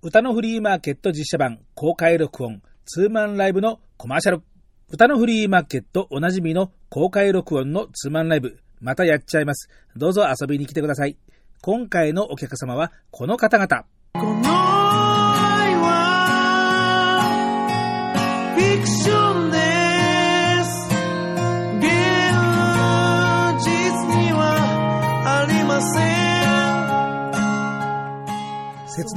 [0.00, 4.42] 歌のフリーマーケット実写版公開録音ツーマンライブのコマーシャル。
[4.88, 8.60] 歌のフリーマーケットおなじみの公開録音のツーマンライブ。
[8.80, 9.68] またやっちゃいます。
[9.96, 11.16] どうぞ遊びに来てください。
[11.62, 14.67] 今回のお客様はこの方々。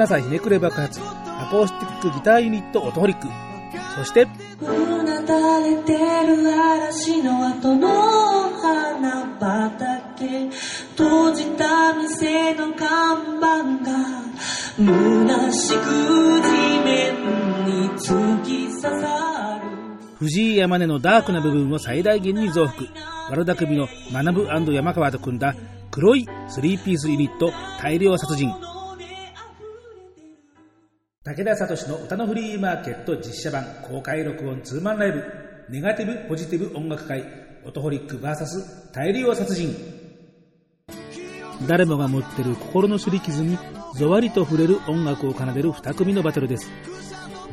[0.01, 3.27] なさひねくれ爆発、アコースティックギターユニットオトホリック。
[3.95, 4.27] そして、
[4.59, 7.87] うなだれてる嵐の後の
[8.57, 10.49] 花畑、
[10.97, 14.23] 閉じた店の看板が、
[14.77, 15.83] 虚しく
[16.41, 16.49] 地
[16.83, 17.13] 面
[17.67, 19.69] に突き刺さる。
[20.17, 22.87] 藤井山根のダークな部分を最大限に増幅。
[23.29, 25.53] 悪巧みの学ぶ山川と組んだ
[25.91, 28.51] 黒いスリーピースユニット大量殺人。
[31.23, 35.23] 武田聡の歌のフリーマーケット実写版公開録音ツーマンライブ
[35.69, 37.23] ネガティブポジティブ音楽会
[37.63, 39.71] オトホリック VS 大量殺人。
[41.67, 43.59] 誰もが持ってる心の擦り傷に
[43.95, 46.71] ぞわりと触れる音楽を奏でる2組のバトルです。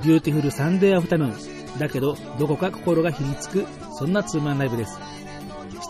[0.03, 1.79] Beautiful Sunday afternoon。
[1.79, 4.99] だけどどこか心がひりつくそんなツーマンライブです。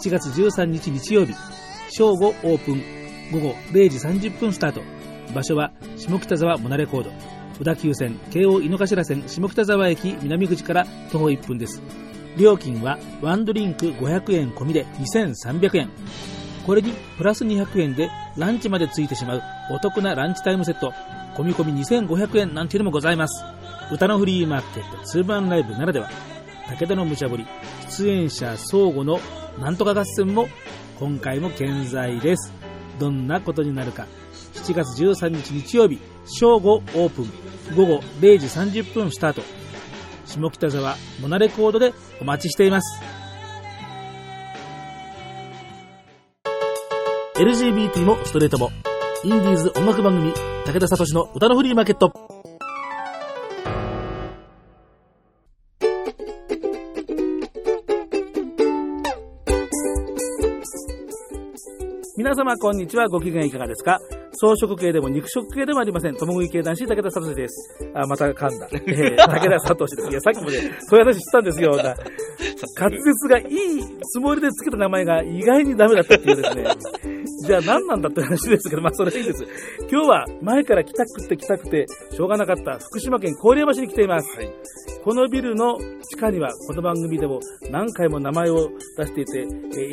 [0.02, 1.34] 7月13日日曜日
[1.90, 2.82] 正午オープン。
[3.30, 4.82] 午後0時30分スタート。
[5.32, 7.37] 場所は下北沢モナレコード。
[7.58, 11.82] 小田急線京王井の頭線下北沢駅南口から徒歩1分です。
[12.36, 15.90] 料金はワンドリンク500円込みで2300円。
[16.64, 19.42] これにプラス200円でランチまでついてしまう
[19.72, 20.92] お得なランチタイムセット。
[21.34, 23.44] 込み込み2500円なんていうのもございます。
[23.92, 26.08] 歌のフリーマーケットツーマンライブならでは。
[26.68, 27.46] 武田の無茶ぶり
[27.88, 29.18] 出演者相互の
[29.58, 30.46] なんとか合戦も
[31.00, 32.52] 今回も健在です。
[33.00, 34.06] どんなことになるか。
[34.54, 35.98] 7月13日日曜日
[36.28, 37.30] 正午オープン。
[37.76, 39.42] 午後0時30分スタート。
[40.26, 43.02] 下北沢モナレコードでお待ちしています。
[47.36, 48.70] LGBT もストレートも
[49.24, 50.32] インディーズ音楽番組
[50.66, 52.12] 武田聡の歌のフリーマーケット。
[62.16, 63.08] 皆様こんにちは。
[63.08, 63.98] ご機嫌いかがですか？
[64.40, 66.16] 草食系でも肉食系でもありません。
[66.16, 67.76] 共食い系男子、武田聡です。
[67.92, 68.68] あ、また噛んだ。
[68.72, 70.10] えー、武田聡です。
[70.10, 71.72] いや、さっきもね、そういう話したんですよ。
[71.72, 73.48] 滑舌がいい
[74.02, 76.64] つもりでつけた名前が意外にダメだったっていうですね。
[77.44, 79.44] じゃあ何なんだって話ですけど、まあそれいいです。
[79.90, 84.36] 今日は前から来たくて来たくてしょうがなかった福島県郡山市に来ています。
[84.36, 84.50] はい、
[85.04, 87.40] このビルの地下にはこの番組でも
[87.70, 89.44] 何回も名前を出していて、え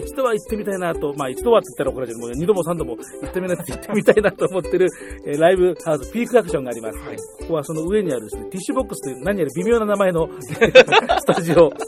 [0.01, 4.87] ー、一度は行ってみたいなと、まあ一度はって言ったら怒られるもう二度も三度も行ってみないって言ってみたいなと思ってる、
[5.27, 6.97] えー、ライブハウスピークアクションがあります。
[6.99, 11.71] はい、ここはその上にあるですね、ティッシュボックスという何やら微妙な名前の スタジオ。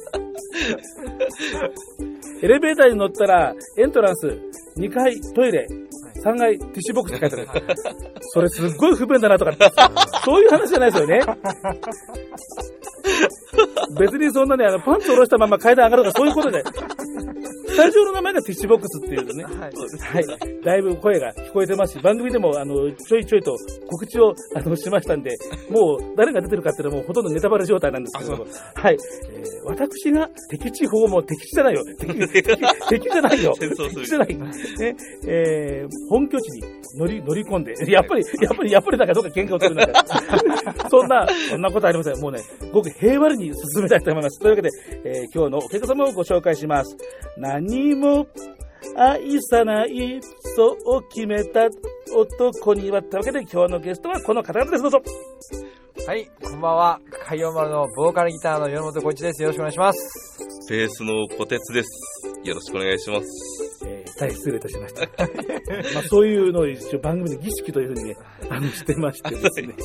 [2.41, 4.39] エレベーターに乗ったらエントランス
[4.77, 5.67] 2階トイレ
[6.27, 7.75] 3階ティッシュボックスって書いてある。
[8.19, 9.53] それすっごい不便だなとか、
[10.25, 11.21] そういう話じゃないですよね。
[13.97, 16.63] 別にそんなね、あのパンツ下ろしたまま階段上がるとかそういうことで、
[17.67, 23.55] スタジオの名前がティッシュボックスっていうね、はい、はい、だいぶ声が聞こえてますし、番組でもあのちょいちょいと
[23.87, 25.37] 告知をあのしましたんで、
[25.69, 28.97] もう誰が出てるかっていうのはもうほとんどネタバレ状態なんですけども、はい、
[29.29, 32.27] えー、私が敵地訪問、敵地じゃないよ、敵
[32.89, 34.95] 敵じゃないよ、敵じゃない、ね。
[35.27, 36.63] えー、本拠地に
[36.97, 40.03] 乗り乗り込んで、 やっぱり、やっぱり、やっぱりだからどっか喧嘩をするんだか
[40.73, 42.19] ら、 そんな、そんなことありません。
[42.19, 42.39] もうね、
[42.71, 44.39] ごく平和に進めたいと思います。
[44.39, 44.69] というわけで、
[45.03, 46.97] えー、今日のお客様をご紹介します。
[47.37, 48.27] 何も
[48.95, 50.19] 愛さない
[50.55, 51.67] そう決めた
[52.15, 54.83] 男にはというわけで今日のゲストはこの方々です。
[54.83, 55.01] どうぞ。
[56.07, 57.01] はい、こんばんは。
[57.25, 59.43] 海洋丸のボーカルギターの米本浩一です。
[59.43, 60.69] よろしくお願いします。
[60.69, 61.89] ベースの小鉄です。
[62.43, 63.85] よろしくお願いします。
[63.85, 65.01] えー、大変失礼いたしました。
[65.93, 68.15] まあそういうのを一応番組の儀式というふうにね、
[68.49, 69.75] あの、してましてですね。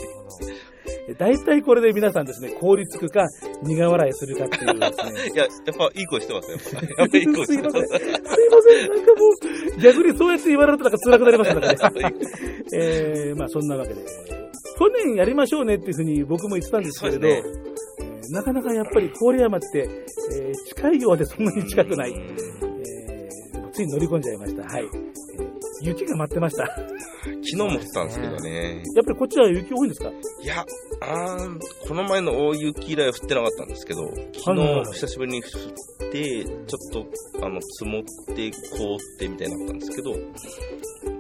[1.19, 3.27] 大体これで皆さんですね、凍りつくか、
[3.63, 5.31] 苦笑いするかっていうですね。
[5.35, 6.59] いや、やっぱいい声してますよ。
[6.97, 7.47] やっぱいい声してます。
[7.47, 7.87] すいません。
[7.87, 8.89] すいません。
[8.89, 9.29] なんかも
[9.79, 12.17] う、逆にそうやって言われるとなんか辛くなりましたからね。
[12.73, 14.01] えー、まあそんなわけで、
[14.79, 17.43] 去年やりましょうねっていうふうに僕も言ってたんですけれど、ね
[18.01, 19.89] えー、なかなかやっぱり郡山って、
[20.39, 22.13] えー、近いようでそんなに近くない。
[22.13, 24.63] えー、つい乗り込んじゃいました。
[24.63, 24.85] はい。
[25.83, 26.67] 雪が舞ってました。
[26.67, 28.83] 昨日も降ったんですけどね。
[28.95, 30.11] やっぱりこっちは雪多いんですか？
[30.11, 30.65] いや、
[31.01, 31.37] あ
[31.87, 34.09] この前の大雪以来は降ってなかったんですけど、
[34.45, 38.03] 昨日久しぶりに降って、ちょっとあの積もっ
[38.35, 40.15] て凍ってみたいになったんですけど、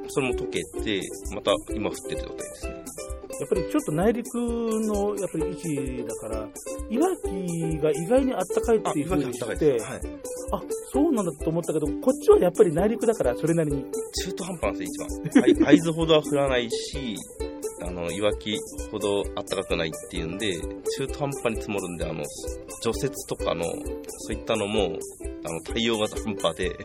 [0.09, 1.01] それも溶けて、
[1.35, 2.85] また今降ってる状態ですね。
[3.43, 6.49] やっぱりちょっと内陸のやっぱり位置だから、
[6.89, 10.01] いわきが意外にあったかいっていうふうに知って、はい。
[10.53, 10.63] あ
[10.93, 13.85] そうなんだと思ったけど、こっちはやっぱり内陸だから、それなりに。
[14.25, 15.43] 中途半端なんですよ、一番。
[15.43, 17.17] はい会津ほどは降らないし、
[17.83, 18.57] あの、いわき
[18.93, 22.23] ほど暖かくないっていうんで、中途半端に積もるんで、あの、
[22.85, 24.97] 除雪とかの、そういったのも、
[25.45, 26.77] あの、対応が半端で、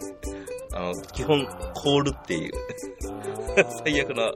[0.73, 1.45] あの、基本、
[1.75, 2.51] 凍るっていう、
[3.83, 4.31] 最悪な、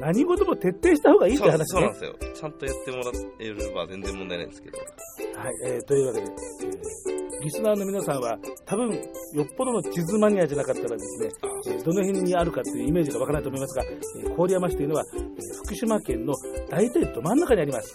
[0.00, 1.92] 何事も徹底した方がいいって話ねそうなん。
[1.92, 2.14] ですよ。
[2.34, 3.04] ちゃんとやってもら
[3.38, 4.78] えれば全然問題ないんですけど。
[4.78, 8.98] はい、えーというわけで、えーリスナーの皆さんは、多分、よ
[9.42, 11.30] っぽどの地図マニアじゃなかったらですね、
[11.68, 15.22] えーどの辺にあるかっていうイメージがわからないと思いますが、えー郡山市というのは、えー
[15.64, 16.34] 福島県の
[16.68, 17.94] 大体ど真ん中にあります。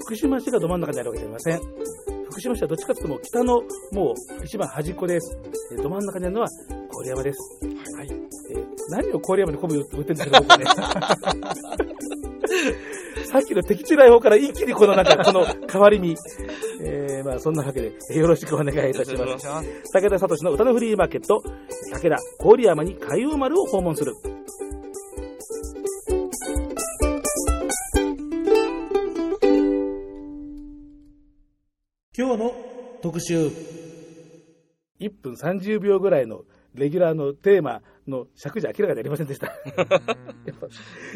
[0.00, 1.60] 福島市がど真ん中にあるわけじゃありません。
[2.30, 3.62] 福島市はどっちかというともう北の
[3.92, 5.38] もう一番端っこです。
[5.72, 6.48] えーど真ん中にあるのは
[7.02, 7.38] 郡山です。
[7.96, 8.23] はい。
[8.54, 10.64] えー何を郡山に昆布売ってるんですか、僕ね。
[13.24, 16.14] さっきの敵地来訪から一気にこのなんか、この変わり身。
[16.82, 19.16] えー、まあそんなわけで、えーよろしくお願いいたし。
[19.16, 19.48] ます
[19.92, 21.42] 武田聡の歌のフリーマーケット、
[21.92, 24.12] 武田郡山に海王丸を訪問する。
[32.16, 32.54] 今日の
[33.02, 33.50] 特集。
[35.00, 39.46] 1分30秒ぐらいのレギュラーのテーマの尺じゃ明らかにありませんでした。
[39.46, 39.98] やっぱ、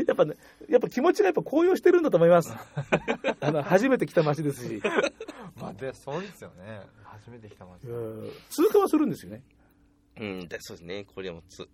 [0.06, 0.34] やっぱね、
[0.68, 2.52] やっぱ気持ちがやっぱ高揚してるんだと思います。
[3.40, 4.80] あの、初めて来た街ですし、
[5.60, 6.82] まあ、で、そうですよね。
[7.02, 7.86] 初めて来た街。
[7.86, 9.42] うん通過はするんですよね。
[10.20, 11.04] うん、だそうですね。
[11.04, 11.68] これはもうつ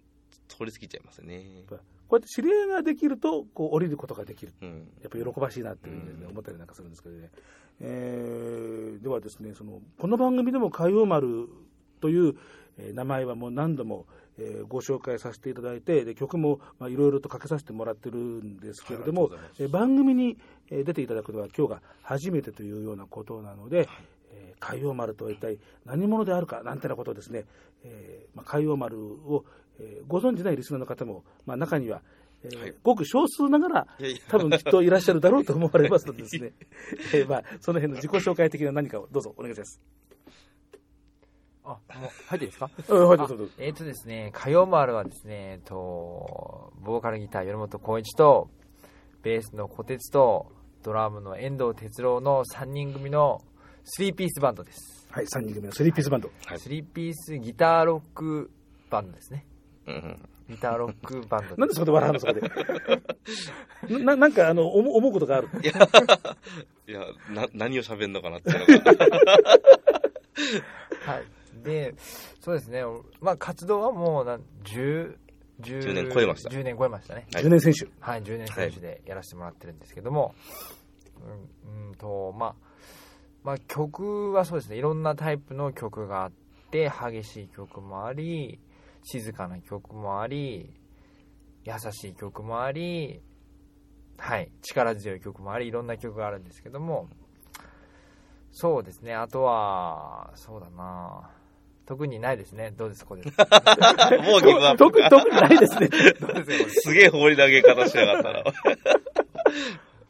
[0.49, 1.65] 通り過ぎちゃいますね。
[1.67, 1.77] こ
[2.11, 4.53] うやって知り合いができると、こう降りることができる。
[4.61, 4.93] うん。
[5.01, 7.31] やっぱ喜ばしいなっていうふうにね思ったりなんかするんですけどね。
[7.81, 11.49] えーではですね、その、この番組でも海王丸
[12.01, 12.35] という、
[12.79, 14.07] えー名前はもう何度も、
[14.39, 20.37] えーご紹介させていただいて、で曲もまあいろいろとかけさせてもらってるんですけれども、えー番組に
[20.71, 23.89] えー出ていただくのは今日が初めてというようなことなので、
[24.33, 27.45] えー海王丸とは一体何者であるかなんてなことをですね、
[27.85, 29.45] えーまあ、海王丸を、
[29.79, 32.03] えーご存じないリスナーの方も、まあ、中には、
[32.45, 32.75] えーはい。
[32.83, 33.87] ごく少数ながら
[34.29, 36.53] 多分きっといらっしゃるだろうと思われますのでですね、
[37.15, 39.81] えーまあ、その辺の自己紹介的な何かをどうぞお願いします。
[41.65, 42.71] あ、もう、入っていいですか？
[42.89, 48.49] うんはいどうぞどうぞえっ、とですね、火曜丸はですね、えっと、ボーカルギター、米本光一と、
[49.23, 50.53] ベースの小鉄と、
[50.83, 53.41] ドラムの遠藤哲郎の3人組の
[53.99, 55.09] 3ピースバンドです。
[55.11, 56.31] はい、3人組のスリーピースバンド。
[56.47, 58.51] はい3ピースギターロック
[58.91, 59.47] バンドですね。
[59.87, 60.29] うんうん。
[60.51, 62.43] ギターロックバンドなんでそこで笑うのそこで？
[64.05, 65.49] ななんかあの思う思うことがある。
[65.63, 65.73] いや、
[66.87, 67.01] いや、
[67.31, 69.07] な、何を喋るのかなっていうのが。
[71.07, 71.25] はい。
[71.65, 71.95] で、
[72.41, 72.83] そうですね、
[73.21, 75.17] まあ活動はもうなん、10、
[75.61, 76.51] 10年超えました。
[76.51, 77.27] 10年超えましたね。
[77.33, 77.45] はい。
[77.45, 77.89] 10年選手。
[78.01, 80.35] はい、10年選手でやらせてもらってるんですけども、
[81.65, 82.55] うん、うんと、まあ、
[83.43, 86.33] まあ曲はそうですね、いろんなタイプの曲があっ
[86.71, 88.61] て、激しい曲もあり、
[89.03, 90.75] 静かな曲もあり、
[91.65, 93.23] 優しい曲もあり、
[94.19, 97.09] はい、力強い曲もあり、いろんな曲があるんですけども、
[98.53, 101.31] そうですね、あとは、そうだな
[101.87, 102.73] 特にないですね。
[102.77, 103.25] どうです、ここで。
[104.19, 105.89] もうギブアップ特に、特にないですね。
[106.21, 108.45] どうですすげえ放り投げ方しやがったな。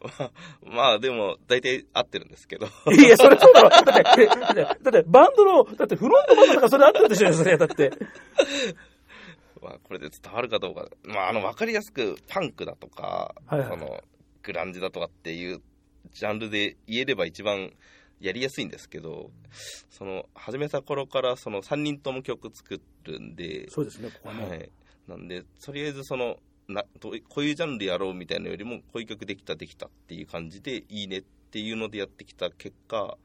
[0.04, 0.30] まあ、
[0.62, 2.66] まあでも、大体合ってるんですけど。
[2.66, 3.70] いや、それそうだろ。
[3.70, 7.90] だって、だって、だってバンドの、だってフロントマンだからそれ合ってるでしょ、それだって。
[9.62, 10.86] まあ、これで伝わるかどうか。
[11.04, 14.02] まあ、あの、わかりやすく、パンクだとか、はいはいその、
[14.42, 15.62] グランジだとかっていう
[16.12, 17.72] ジャンルで言えれば一番
[18.24, 19.30] やりやすいんですけど、
[19.90, 24.48] その、始めた頃から、その、3人とも曲作るんで、そうですね、ここはね。
[24.48, 24.70] はい。
[25.06, 33.18] なんで、とりあえずその、などうこういうジャンルやろうみたいなのよりも、こういう曲できた、できたっていう感じで、いいねっていうのでやってきた結果、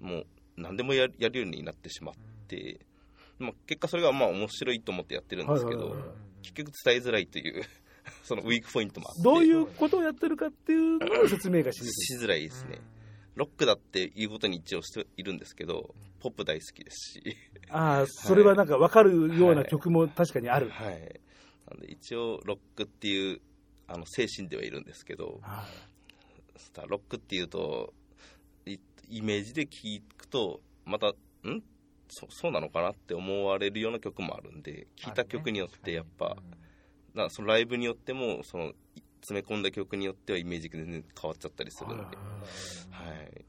[0.00, 2.14] もう、何でもややるようになってしまっ
[2.48, 2.80] て、
[3.38, 5.94] まあ、結果それがまあ面白いと思ってやってるんですけど、
[6.40, 7.62] 結局伝えづらいという、
[8.24, 11.72] そのウィークポイントもあって、どういうことをやってるかっていうのを説明が。
[11.72, 11.82] し
[12.18, 12.80] づらいですね。
[13.36, 17.36] ロックだっていうことに一応しているんですけど、ポップ大好きですし、
[17.68, 20.70] ああ、それはなんか分かるような曲も確かにある。
[20.70, 21.20] はい。
[21.70, 23.40] なんで一応、ロックっていう、
[23.86, 25.64] あの、精神ではいるんですけど、はい
[26.58, 27.92] スターロックっていうと、
[28.64, 28.78] い
[29.10, 31.14] イメージで聞くと、また、ん？
[32.08, 36.36] そそうなのかなって思われるような曲もあるんで、聴いた曲によってやっぱ、
[37.14, 38.74] なそのライブによっても、その、い
[39.20, 43.44] 詰め込んだ曲によってはイメージが全然変わっちゃったりするんで、はい。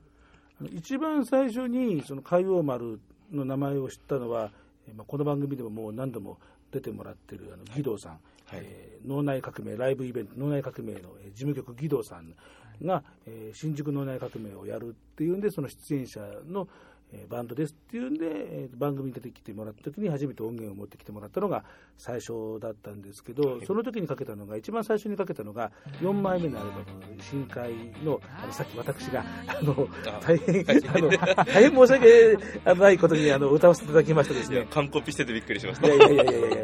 [0.76, 3.00] 一番最初にその海王丸
[3.32, 4.52] の名前を知ったのは、
[4.88, 6.40] えーまあ、この番組でももう何度も
[6.72, 8.12] 出てもらってるあの義堂さん、
[8.46, 8.62] はい。
[8.64, 12.34] えー脳内革命ライブイベント脳内革命のえー事務局義堂さん
[12.84, 16.68] が、えー新宿脳内革命をやるっていうんでその出演者の、
[17.14, 21.64] えーバンドですっていうんで、えー番組に出てきてもらった時に初めて音源を持ってきてもらったのが
[21.98, 25.72] 最初だったんですけどその時にかけたのが一番最初にかけたのが
[26.02, 26.84] 4枚目のアルバム
[27.22, 27.72] 「深海
[28.04, 31.10] の」あのさっき私が あのあ大変あの
[31.46, 32.38] 大変申し訳
[32.80, 35.88] ないことにあの歌わせていただきましてですいやね完コピしててびっくりしました。
[35.88, 36.58] いやいやいやいやいや、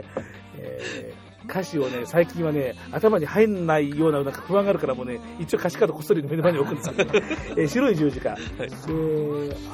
[0.57, 7.11] えー歌詞をね、最近はね、頭に入んないようななんか不安があるからもうね、一応歌詞カードこっそり目の前に置くんですけど、
[7.61, 8.35] えー白い十字架。
[8.35, 8.39] で、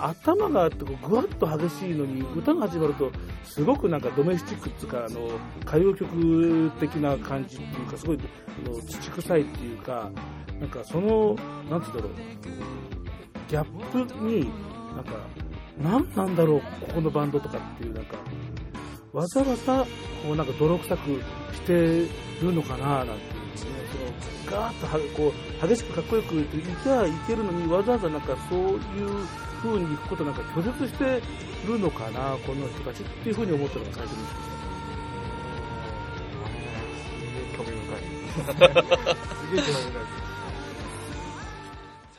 [0.01, 3.11] 頭があってこうぐわっと激しいのに、歌が始まると、
[3.43, 5.29] すごくなんかドメスティックっていうか、あの、
[5.61, 8.19] 歌謡曲的な感じっていうか、すごい、
[8.65, 10.09] あの土臭いっていうか、
[10.59, 11.35] なんかその、
[11.69, 12.11] なんつうんだろう、
[13.49, 13.65] ギャッ
[14.07, 14.49] プに、
[14.95, 15.11] なんか、
[15.81, 18.15] 何なんだろう、ここのバンドとかっていう、なんか、
[19.11, 19.85] わざわざ
[20.23, 21.21] こうなんか泥臭く
[21.53, 21.73] して
[22.41, 23.71] るのかななんていうですね、
[24.45, 28.79] そのガーッとはこう激しくかっこよくいけばいけるのに、わざわざなんかそういう
[29.61, 31.21] 風にいくことなんか拒絶して
[31.67, 34.17] るのかな、この人たちっていう風に思ったのが最初に
[37.57, 38.09] 興味深い。
[38.39, 40.29] すげえ興味深い。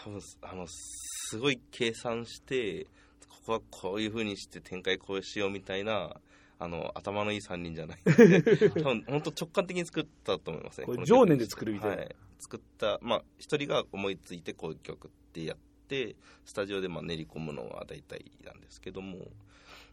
[0.02, 2.87] 多分あのすごい計算して
[3.28, 6.16] ここはこういう風にして展開こうしようみたいな
[6.62, 7.99] あの頭のいい3人じゃない。
[8.05, 11.09] 多分本当直感的に作ったと思いますねこれの曲。
[11.09, 11.97] 情念で作るみたいな。
[11.97, 19.26] はい、作ったまあ一人が思いついてこういう曲ってやってスタジオでまあ練り込むのは大体なんですけども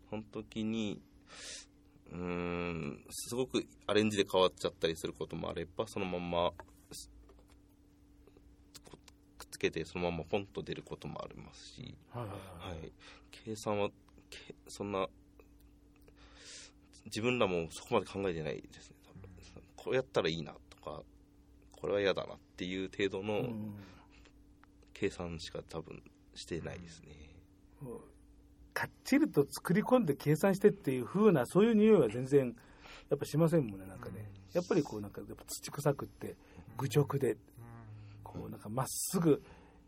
[0.09, 1.01] その時に
[2.11, 6.51] うーんすごくアレンジで変わっちゃったりすることもあればそのまんま
[9.37, 12.79] くっつけてそのままポンと出ることもありますし、はいはいはい。
[12.81, 12.91] はい、
[13.31, 13.89] 計算は
[14.29, 15.07] けそんな
[17.07, 18.95] 自分らもそこまで考えてないですね。
[19.75, 21.01] こうやったらいいなとか
[21.71, 23.75] これは嫌だなっていう程度のうん
[24.93, 26.01] 計算しか多分
[26.33, 27.09] してないですね、
[28.73, 32.55] かっちりと作り込んで計算してっていう風なそういう匂いは全然
[33.09, 34.27] やっぱしませんもんねなんかね。
[34.53, 36.35] やっぱりこうなんかやっぱ土臭くって
[36.77, 37.37] 愚直で
[38.23, 39.43] こうなんかまっすぐ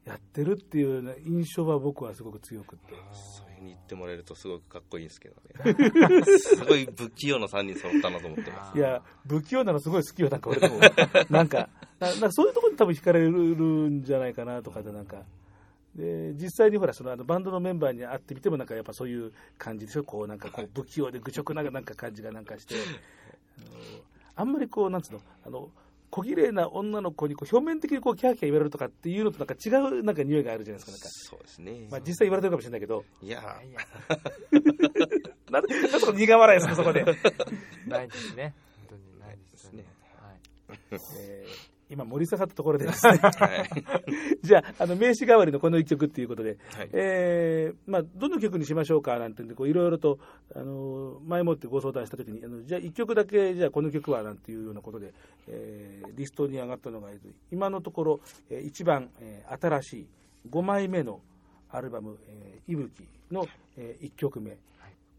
[0.10, 2.96] やってるっていうような印象は僕はすごく強くって。
[3.14, 6.24] そういうふうに言ってもらえるとすごくかっこいいんですけどね。
[6.40, 8.78] すごい不器用な3人揃ったなと思ってます。
[8.78, 10.80] いや不器用なのすごい好きよなんか俺でも。
[11.30, 15.24] なんかななんかそういうところに多分惹かれるんじゃないかなとかでなんか。
[15.96, 22.76] で実際にほらそのあのバンドのメンバーに会ってみてもなんかやっぱそういう感じでしょこうなんかこう不器用で愚直ななんか感じがなんかして。
[23.58, 23.66] あの
[24.36, 25.70] あんまりこうなんつうのあの
[26.10, 33.04] 小綺麗な女の子にこう表面的にこうキャーキャー言われるとかっていうのとなんか違うなんか匂いがあるじゃないですかなんか、そうですね、まあ、実際言われてるかもしれないけど。
[33.22, 33.40] いや。
[33.40, 33.80] い や
[35.52, 37.04] なんでなんでそこ苦笑いするのそこで、
[37.88, 38.54] ないですね。
[38.88, 39.86] 本当にないですですね。
[40.18, 40.40] はい。
[41.18, 42.86] えー今盛り下がったところで。
[42.86, 43.30] ですねは
[43.66, 43.70] い、
[44.44, 46.90] じゃあ、あの名刺代わりのこの一曲っていうことで、はい。
[46.94, 50.20] えーまあ、どの曲にしましょうかなんてんで、こういろいろと、
[50.56, 55.14] あの前もってご相談したときにあの、じゃあ一曲だけ、じゃあこの曲はなんていうようなことで、
[55.48, 58.20] えーリストに上がったのが、えっと今のところ、
[58.50, 60.08] えー一番、えー新しい
[60.50, 61.22] 5枚目の
[61.72, 64.58] アルバム、えー、いぶきの、え1曲目。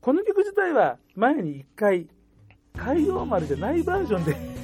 [0.01, 2.07] この曲自体は前に1回、
[2.77, 4.60] 海洋丸じゃないバージョンで、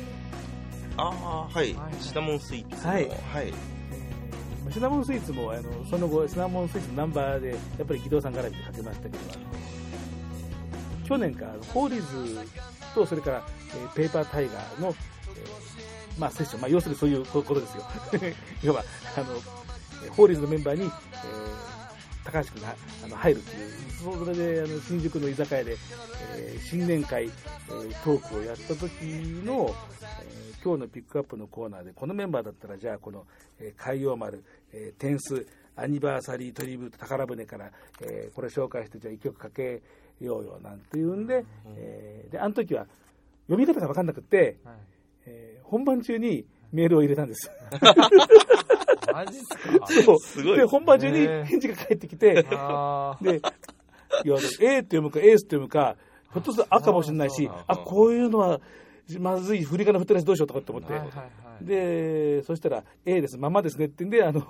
[0.96, 1.74] ああはい。
[1.74, 2.02] はい。
[2.02, 2.92] シナモンスイーツの。
[2.92, 3.08] はい。
[3.08, 3.48] はい。
[3.48, 9.18] えーシナモンスイーツもあのその後シナモンスイーツのナンバーでやっぱり義堂さん絡みでかけましたけど
[11.06, 12.48] 去年かあのホーリーズ
[12.92, 14.94] とそれから、えーペーパータイガーの、えー
[16.20, 17.84] まあ、セッション、まあ、要するにそういうことですよ。
[18.64, 18.82] 要は
[19.16, 19.34] あの
[20.04, 20.90] えーホーリーズのメンバーに、えー
[22.24, 22.74] 高橋君が
[23.04, 23.70] あの入るっていう。
[24.02, 25.76] それであの新宿の居酒屋で、
[26.34, 28.90] えー新年会、えートークをやった時
[29.44, 29.72] の、
[30.24, 33.24] えー今日のピックアップのコーナーでこのメンバーだったらじゃあこの、
[33.60, 34.42] えー海洋丸、
[34.72, 35.46] えー、天ス
[35.76, 37.70] アニバーサリートリビュート宝船から、
[38.00, 39.80] えーこれ紹介してじゃあ一曲かけ
[40.20, 41.44] ようよなんていうんで,、
[41.76, 42.86] えーであの時は
[43.46, 44.76] 読み方が分かんなくって、はい。
[45.26, 47.50] えー本番中にメールを入れたんです。
[49.12, 49.86] マジっすか？
[50.04, 50.18] そう。
[50.18, 50.56] すごい。
[50.56, 53.38] で本番中に返事が返ってきて、あで、
[54.24, 55.96] いや、A って読むか、エースって読むか、
[56.32, 58.60] ひょっとすると赤かもしれないしあ、あ、こういうのは、
[59.20, 61.24] まずい、振り仮名振ってるやつどうしようとかって思って、はいはいは
[61.60, 61.64] い。
[61.64, 64.40] で、そしたら、A です、ままですねってんで、あの、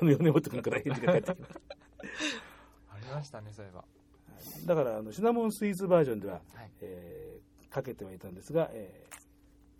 [0.00, 1.52] あの米本君から返事が返ってきまし
[2.90, 3.84] ありましたね、そういえば。
[4.66, 4.74] た。
[4.74, 6.70] だから、あの、シナモンスイーツバージョンでは、はい。
[6.80, 7.26] えー
[7.68, 9.16] かけてはいたんですが、えー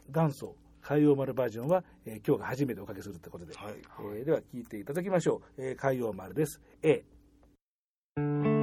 [0.09, 3.75] 元祖海洋丸バージョンは、えー今日が初めておかけするということで、はい
[4.16, 7.04] えーでは聴いていただきましょう、えー海洋丸です A「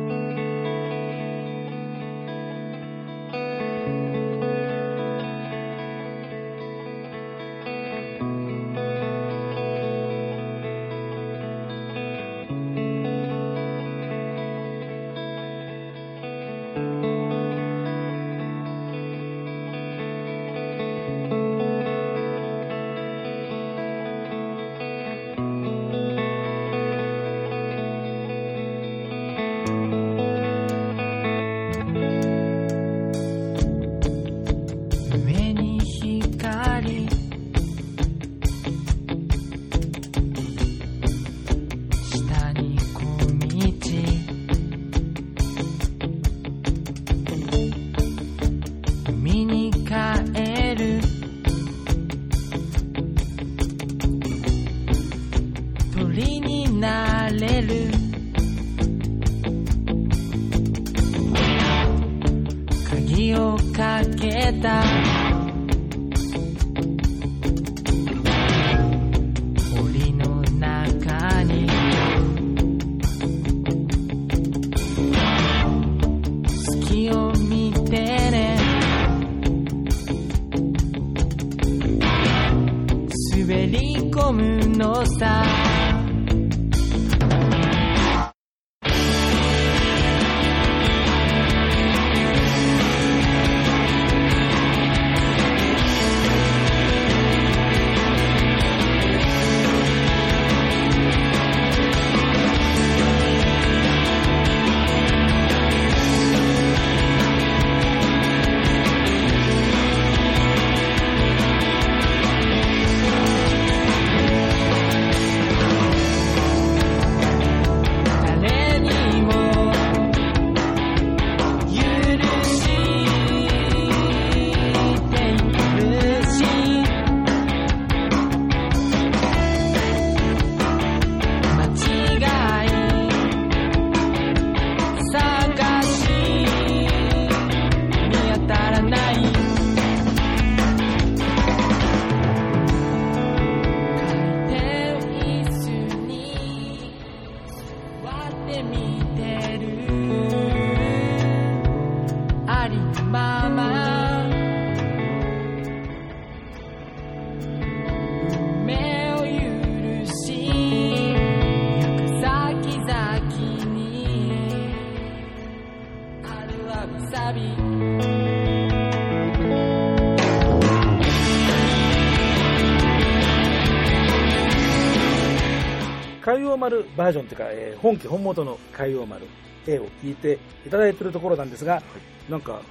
[177.04, 179.28] バージョンというか、えー本家本元の海洋丸
[179.68, 181.84] A を聞いていただいているところなんですが、
[182.30, 182.62] なんか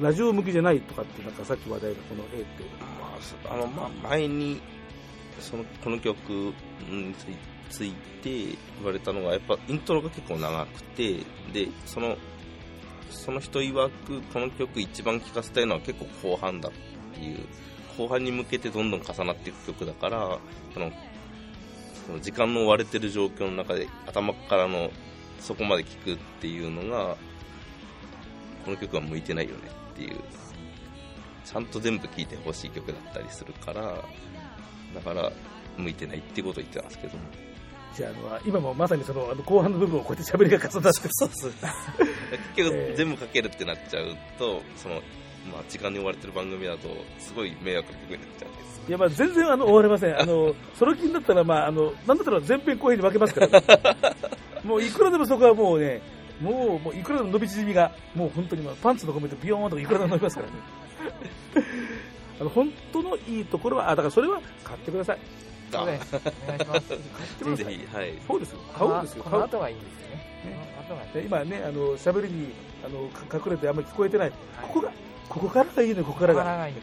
[0.00, 2.64] ラジオ向きじゃないとかってなんかさっき話題のこの A って。
[3.00, 4.60] まあそあの、まあ、前に
[5.40, 6.18] そのこの曲
[6.90, 7.36] につい
[7.70, 11.18] ついて言われたのがやっぱイントロが結構長くて
[11.52, 12.16] でその
[13.10, 16.72] その人曰くこの曲一番聴かせたいのは結構後半だっ
[17.14, 17.38] ていう。
[17.96, 20.38] 後半に向けてどんどん重なっていく曲だから
[20.74, 20.92] その
[22.06, 24.90] その時間の追われてる状況の中で頭からの
[25.40, 27.16] そこまで聴くっていうのが
[28.64, 29.60] この曲は向いてないよね
[29.92, 30.20] っていう。
[31.44, 34.04] ちゃんと全部聴いてほしい曲だったりするから
[34.92, 35.30] だから
[35.78, 37.22] 向いてないっていうことを言ってたんですけども。
[37.94, 41.52] じゃああの今もまさにそのあの後半の部分をこうやって喋りが重なってそうそう。
[41.52, 41.62] 結
[42.56, 45.00] 局えー全部かけるってなっちゃうとその、
[45.52, 48.76] まあ、時間に追われてる番組だとすごい迷惑な曲になっちゃうんです。
[48.88, 50.20] いやまあ全然あの終われません。
[50.20, 53.62] あのその気になったらまああのなんだったら前編後編に分けますから、
[54.62, 56.00] もういくらでもそこはもうね
[56.40, 60.52] もうもういくらでも伸び縮みがもう本当にまあパンツのコメントビヨーンとかいくらでも伸びますからね。
[62.38, 65.18] あの本当のいいところはあだからそれは買ってください。
[65.72, 66.20] そうお願いします。
[66.46, 66.64] 買って
[67.44, 67.74] くだぜさい。
[67.74, 68.12] ひはい。
[68.26, 68.58] そうですよ。
[68.78, 69.24] 買うんですよ。
[69.24, 69.42] こ買う。
[69.42, 70.16] の後がいいんですよね。
[71.14, 71.22] ね。
[71.24, 72.52] 今ねあの喋りに
[72.84, 74.92] あのか隠れてあんまり聞こえてない、ここが
[75.28, 76.74] ここからがいいのよここからがいい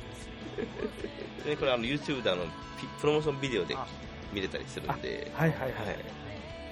[1.57, 2.43] これあの YouTube であの
[2.79, 3.85] ピプロモーションビデオであ。
[4.33, 5.31] 見れたりするんで。
[5.35, 5.97] はいはいはい、はい。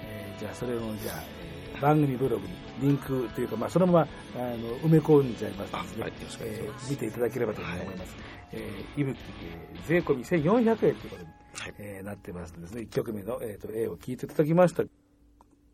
[0.04, 6.86] えーじゃあそれをじゃあ、えー番組ブログにリンクというか、まあ、そのままあの埋め込んじゃいますので、あはいよろしくお願いします。
[6.86, 8.16] えー見ていただければと思います、
[8.52, 11.74] えー、いぶき、えー税込み1400円ということに、はい。
[11.78, 12.82] えーなってますのでですね。
[12.82, 14.84] 1曲目の、えー、と A を聴いていただきました。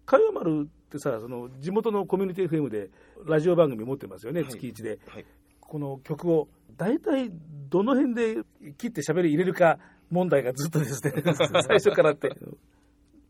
[0.06, 2.88] 海洋丸ってさその地元のコミュニティ FM で
[3.26, 4.50] ラジオ番組持ってますよね、はい。
[4.50, 4.98] 月1で。
[5.08, 5.24] はい
[5.68, 7.30] この曲を大体
[7.68, 8.42] どの辺で
[8.78, 9.78] 切って喋り入れるか
[10.10, 11.12] 問題がずっとですね。
[11.68, 12.30] 最初からあって。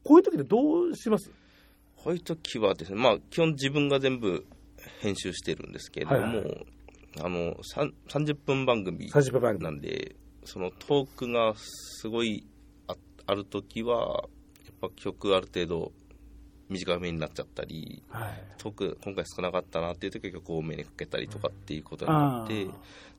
[0.05, 1.31] こういう時ってどうします？
[1.97, 4.47] こういう時はですね、まあ、基本自分が全部
[5.01, 6.45] 編集してるんですけれども、はいは
[7.25, 9.65] あのさん30分番組30分番組。
[9.65, 12.47] なんで、そのトークがすごい
[12.87, 12.95] あ
[13.27, 14.29] ある時は、
[14.65, 15.93] やっぱ曲ある程度
[16.69, 18.45] 短めになっちゃったり、はい。
[18.59, 22.67] トーク今回少なかったなっていう時は曲多めにかけたりとかっていうことになって、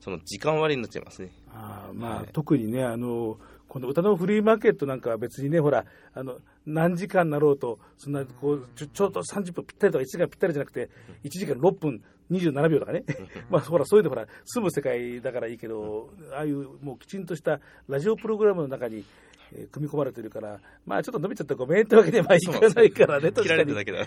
[0.00, 1.30] その時間割になっちゃいますね。
[1.52, 2.28] あーまあ、はい。
[2.32, 10.90] 特にねあのこの歌のフリーマーケットなんかは別にねほらあの何時間になろうとそんなこうちょちょうど30分ぴったりとか1時間ぴったりじゃなくて
[11.24, 13.04] 1時間6分27秒とかね。
[13.50, 19.04] まあほらそういうのほら住む世界だからいいけどああいうもうきちんとしたラジオプログラムの中に、
[19.52, 24.06] えー組み込まれてるからまあちょっと伸びちゃったらごめんってわけにはいかないからね確切らかにれてるだ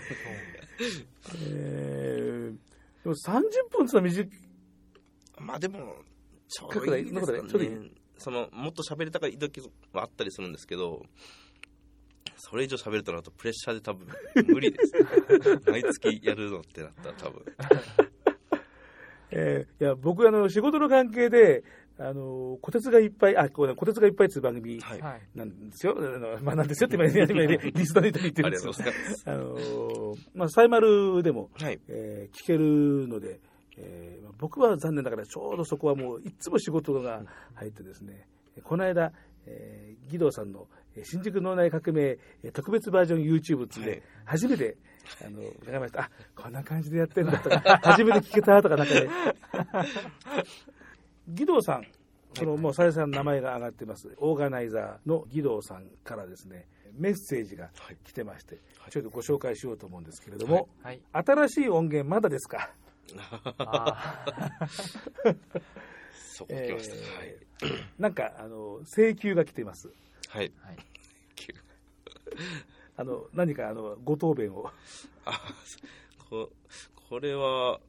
[1.46, 2.56] えー
[3.04, 3.32] でも30
[3.70, 4.28] 分ってのは短い
[5.38, 5.96] まあでも、
[6.48, 9.60] ちょうどいいですかねそのもっと喋りたい時
[9.92, 11.02] はあったりするんですけど、
[12.38, 14.06] そこれ以上喋るとなるとプレッシャーで多分
[14.46, 14.92] 無理です。
[15.70, 17.44] 毎月やるのってなったら多分。
[19.32, 21.64] えーいや僕あの仕事の関係で
[21.96, 25.00] あの小鉄がいっぱいあこう小鉄がいっぱいっていう番組はい。
[25.00, 25.20] はい。
[25.34, 28.72] なんですよ、あのまあ、なんですよって今、今今リスナーの人に言ってあるんですよ。
[29.26, 31.78] あのまあ、サイマルでも、はい。
[31.88, 33.38] えー聞けるので、
[33.76, 37.22] えーまあ僕は残念ながらちょうどそこはもういつも仕事が
[37.54, 38.26] 入ってですね、
[38.64, 39.12] この間、
[39.46, 42.02] えー義堂さんのえー新宿脳内革命
[42.42, 44.76] えー特別バージョン YouTube ってで、初めて
[45.24, 46.00] あの伺いました。
[46.02, 49.08] あこんな感じでやってんだとか、初めて聞けたとかなんかね。
[51.28, 51.86] 義堂さん、
[52.34, 58.58] そのもう再三名前が上がってます、オーガナイザーの義堂さんからですね、メッセージがはい来てまして、
[58.90, 61.00] ちょっとご紹介しようと思うんですけれども、はい。
[61.12, 62.70] 新しい音源まだですか？
[63.58, 64.26] あ
[66.36, 66.96] そこ来ました。
[67.22, 67.38] え
[67.98, 69.88] なんかあの請求が来ています。
[70.28, 70.46] はい。
[70.50, 70.76] ーはい。
[72.96, 74.68] あの何かあのご答弁を。
[75.24, 75.40] あ、
[76.30, 76.50] こ
[77.08, 77.80] これは、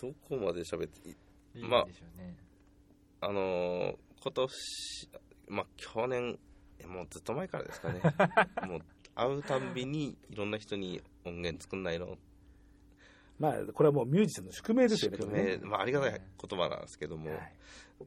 [0.00, 1.14] どこまで喋って
[1.54, 1.86] まあ。
[3.20, 5.08] あのー今年、
[5.48, 6.38] まあ、去年、
[6.78, 8.00] えもうずっと前からですかね。
[8.68, 8.80] もう、
[9.16, 12.16] 会うたんびに、いろんな人に音源作んないの
[13.40, 15.16] まあこれはもうミュージシャンの宿命ですよね。
[15.18, 17.52] 宿命、まあ、ありがたい言葉なんですけども、はい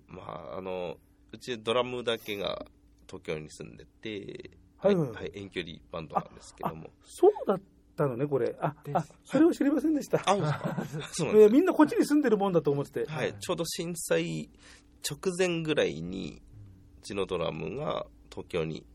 [0.07, 0.97] まあ、あの、
[1.33, 2.65] うちドラムだけが
[3.05, 6.89] 東京に住んでて、はいはいはい、遠距離バンドなんですけども。
[7.03, 7.59] そうだっ
[7.95, 8.55] たのねこれ。
[8.59, 10.21] ああそれを知りませんでした。
[10.25, 13.05] あ、そうなんいでや みんなこっちに住んでるもんだと思ってて。
[13.05, 13.11] す。
[13.11, 14.49] はい、ちょうど震災
[15.09, 16.41] 直前ぐらいに、
[16.99, 18.85] うちのドラムが東京に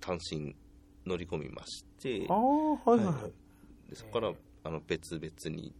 [0.00, 0.54] 単身
[1.06, 3.90] 乗り込みましてあ、あはいはいはい。
[3.90, 4.32] でそこから
[4.64, 5.74] あの別々に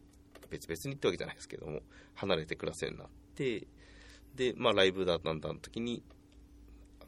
[0.51, 1.81] 別々にってわけじゃないですけども
[2.14, 3.66] 離れて暮らすようになって
[4.35, 6.03] でまあライブだったんだの時に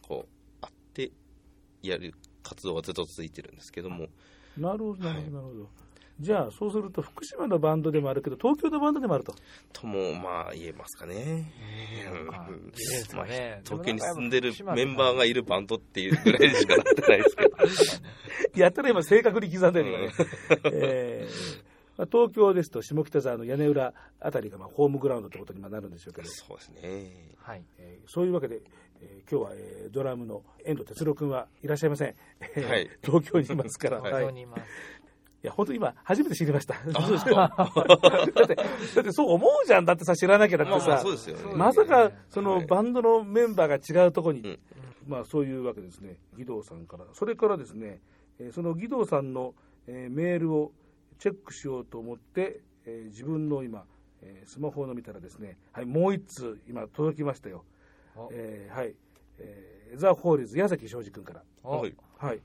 [0.02, 1.12] こう会って
[1.82, 4.06] やる活動はずっと続いてるんですけども
[4.56, 5.68] なるほどなるほはいどなるほど。
[6.20, 9.34] じゃあそうすると福島のバンドでもあるけど東京のバンドでもあると。
[9.72, 11.52] ともまあ言えますかね。
[13.64, 17.56] 東京に住んでるメンバーがいるバンドっていうぐらいにしかなってないですけど。
[18.56, 20.12] やったら今正確に刻んでるよね。
[20.72, 21.64] えー
[21.96, 27.34] まあ、東京ですと下北沢の屋根裏あたりがまあホームグラウンドってことにまあなるんでしょうけど、そうですね。
[27.38, 27.62] はい。
[27.78, 28.60] えーそういうわけで、
[29.04, 34.12] えー今日は、えードラムの遠藤哲郎君はいらっしゃいません、えーはい東京にいますから、はい。
[34.12, 34.60] はい東京にいます。
[34.60, 35.46] い。
[35.46, 36.74] や本当今初めて知りました。
[36.74, 39.84] あそうですかだってだってそう思うじゃん。
[39.84, 41.54] だってさ知らなきゃだってさ、まあまあそうですよね。
[41.54, 44.58] まさかそのはいバンドのメンバーが違うところに、うん。
[45.06, 46.16] まあそういうわけですね。
[46.36, 47.04] 義堂さんから。
[47.12, 48.00] それからですね、
[48.38, 49.54] えーその義堂さんの、
[49.86, 50.72] えーメールを
[51.18, 53.84] チェックしようと思って、えー自分の今、
[54.22, 57.73] えースマホを見たらですね、はい、もう一通今届きましたよ、お
[58.32, 58.94] えーはい、
[59.38, 61.42] えーザ・ホーリーズ矢崎昌司君から。
[61.62, 61.94] おはい。
[62.18, 62.40] はい。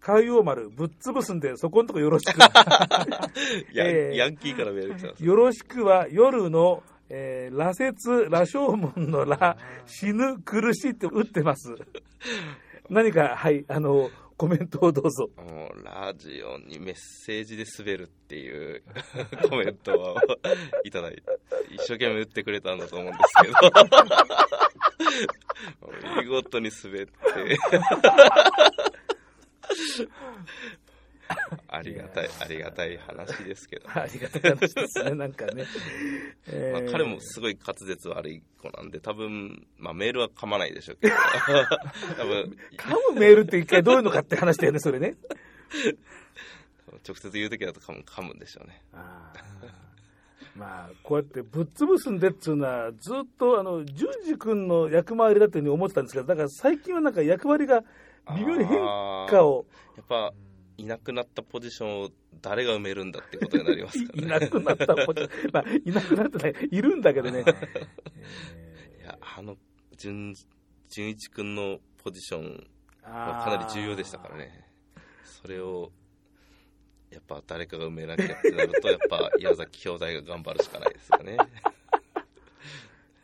[0.00, 2.36] 海洋丸ぶっ潰すんでそこんとこよろしく。
[3.72, 5.24] ヤンえーヤンキーからメール来たんです。
[5.24, 11.74] よろしくは夜の、えー、羅刹、羅生門の羅、死ぬ、苦しいって打ってます。
[12.90, 15.30] 何か、はい、あの、コメントをどうぞ。
[15.36, 18.82] もうラジオにメッセージで滑るっていう
[19.48, 20.16] コメントを
[20.82, 21.22] いただいて、
[21.70, 23.54] 一生懸命打ってくれたんだと思うんですけど、
[26.20, 27.12] 見事に滑って、
[31.68, 35.64] ありがたい、ありがたい話ですけど、 ありがたい話ですね、なんかね。
[36.48, 41.14] えーまあ、彼もすごい滑舌悪い子なんで、多分、まあ、メールは噛まないでしょうけど、
[42.16, 45.16] 多分、噛むメールって一回どういうのかって話だよね、それね。
[47.06, 48.82] 直接言うときだと噛む噛むんでしょうね。
[50.56, 57.82] まあ、こうやってぶっ潰すんでっつうのは、ずっと、あの、淳二君の役回りだというふうに思ってたんですけど、だから最近はなんか役割が
[58.36, 60.32] 微妙に変化を、やっぱ、
[60.76, 62.10] いなくなったポジションを
[62.40, 64.40] 誰が埋めるんだってことになりますからいね。
[64.40, 67.44] なくなったポジション、まあ、いなくなってない、いるんだけどね。
[69.00, 69.56] いや、あの、
[69.96, 70.34] 純、
[70.88, 72.66] 純一君のポジション
[73.02, 74.68] かなり重要でしたからね。
[75.24, 75.92] それを、
[77.12, 81.36] やっぱ誰かが埋めなきゃってなると、やっぱ矢崎兄弟が頑張るしかないですよね。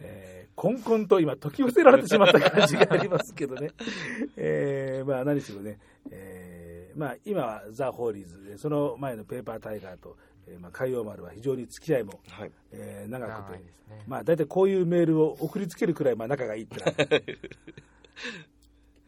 [0.01, 3.71] えー、こんこんと今、解き伏せられてしまった感じがありますけどね。
[4.37, 5.79] えー、まあ何しろね、
[6.11, 12.53] えー、まあ今はザ・ホーリーズで、その前のペーパータイガーと、えーまあ、海洋丸は非常に付き合いも、はい。
[12.73, 13.73] えー長くてね。
[14.07, 16.93] まあ大体こういうメールを送りつけるくらいまあ仲がいいってな、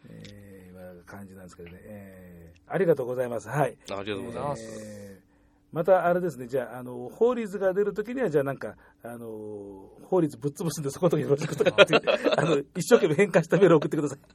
[0.09, 2.40] えーまあ、感じなんですけどね、えー、
[2.73, 3.49] ありがとうございます。
[3.49, 3.77] はい。
[3.91, 4.63] ありがとうございます。
[4.83, 5.31] えー
[5.73, 11.95] またあれですね、じゃあ、あの、法律が出るときには、じゃあなんか、あの、法律ぶっ潰すんで、そことよろしくとかって
[12.37, 14.19] あの、一生懸命変換したメールを送ってください。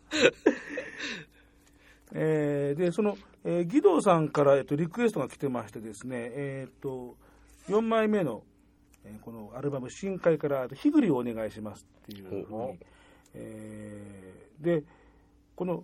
[2.13, 7.17] えーで、その、えー、義堂さんから、えっと、リクエストが来てましてですね、えーっと、
[7.67, 8.43] 4枚目の、
[9.03, 12.79] えーこのアルバム、深海から、あとヒグリをお願いしますっていうふうに、
[13.33, 14.83] えーで、
[15.57, 15.83] この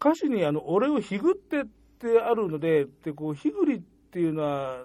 [0.00, 1.64] 歌詞に、あの、俺をひぐってっ
[1.98, 4.84] てあるので、で、こう、ヒグリっていうのは、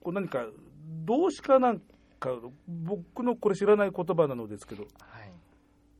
[0.00, 0.46] こう何か、
[1.04, 1.80] 動詞かなん
[2.18, 2.30] か、
[2.66, 5.32] 僕のこれ知らない言葉なのですけど、はい。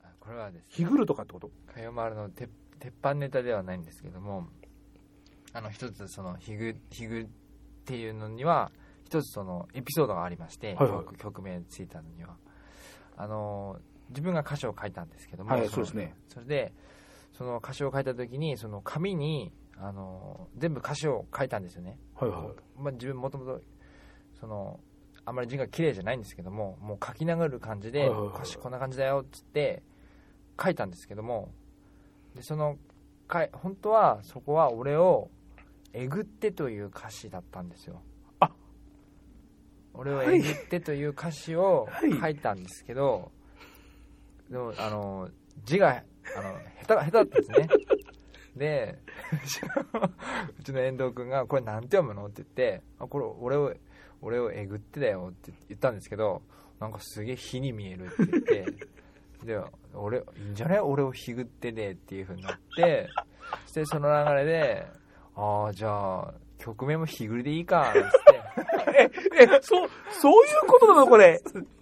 [0.03, 0.67] あこれはですね。
[0.71, 1.51] ひぐるとかってこと？
[1.73, 4.47] かよまるの鉄鉄板ネタではないんですけども。
[5.53, 7.27] あの一つそのヒグヒグっ
[7.87, 8.71] ていうのには
[9.05, 11.05] 一つそのエピソードがありまして、はいはい。
[11.05, 12.37] 曲曲名ついたのには。
[13.17, 13.79] あの
[14.11, 16.15] 自分が歌詞を書いたんですけども、はいのそうですね。
[16.29, 16.75] それで
[17.37, 22.39] その歌詞を書いた時にその紙にあの全部歌詞を書いたんですよね、はいは
[22.79, 22.83] い。
[22.83, 23.61] まあ、自分もともと
[24.41, 24.81] その
[25.27, 29.83] あんまり字が綺麗じゃないんですけどももう書きながる感じではいはいはい歌詞こんな感じだよっつって
[30.63, 31.51] 書いたんですけども
[32.35, 32.77] でその
[33.27, 35.31] かい本当はそこは俺を
[35.93, 38.03] えぐってという歌詞だったんですよ。
[38.41, 38.51] あ。
[39.95, 42.19] 俺をえぐってという歌詞をはい。
[42.21, 43.33] 書いたんですけど、
[44.51, 45.31] でもあの
[45.65, 46.03] 字が
[46.37, 47.69] あの下手下手だったんですね
[48.57, 48.99] で
[50.59, 53.75] うちの遠藤君が「これなんて読むの?」って言って「あこれ俺を
[54.23, 56.43] 俺をえぐってだよ」って言ったんですけど
[56.81, 58.67] なんかすげえ火に見えるって言って
[59.45, 59.61] で
[59.95, 63.09] 俺いいんじゃない俺をひぐってねっていうふうになって
[63.67, 64.87] そしてその流れで
[65.35, 68.37] ああじゃあ曲名もひぐりでいいかなんつって
[69.39, 71.07] え、そう、そういうことなの？
[71.07, 71.43] これ。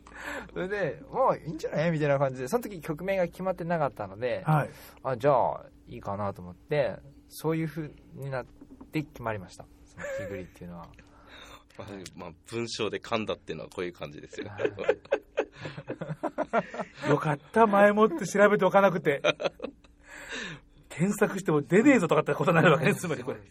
[0.52, 1.90] それでもういいんじゃない？
[1.90, 4.70] みたいな感じでその時曲名が決まってなかったのではい。
[5.02, 6.96] あじゃあいいかなと思って
[7.28, 8.46] そういうふうになっ
[8.92, 10.88] て決まりましたそのひぐりっていうのは
[11.76, 14.46] まあ、 まあ、文章で噛んだっていうのはこういう感じですよ。
[17.08, 19.20] よかった、前もって調べておかなくて。
[20.88, 23.38] 検索しても出ねえぞとかってことになるわけです、つまりこれ。
[23.38, 23.42] い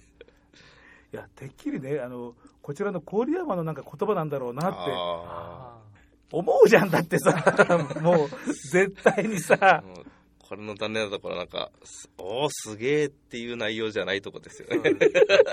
[1.12, 5.83] や、てっきりね、あの、こちらの郡山のなんか言葉なんだろうなってあ
[6.34, 7.32] 思うじゃんだってさ、
[8.02, 8.30] もう
[8.72, 9.84] 絶対にさ。
[10.40, 14.94] これの残念なところなんか、すおーすげえっていう内容じゃないとこですよね。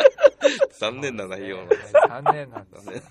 [0.80, 1.92] 残念な内容なんです。
[1.92, 3.02] 残念なんです残念。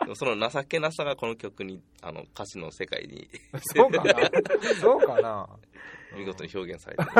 [0.00, 3.30] でもその情けなさがこの曲に、あの歌詞の世界に。
[3.60, 4.14] そうかな。
[4.80, 5.48] そうかな。
[6.18, 7.10] 見事に表現されてる。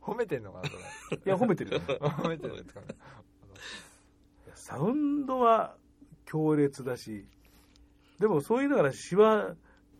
[0.00, 0.76] 褒めてんのかなそ
[1.14, 1.16] れ。
[1.16, 1.80] いや、褒めてるよ。
[1.80, 2.86] 褒めてるんですかね
[4.54, 5.76] サウンドは
[6.24, 7.26] 強烈だし、
[8.18, 9.54] でもそう言いながら詩は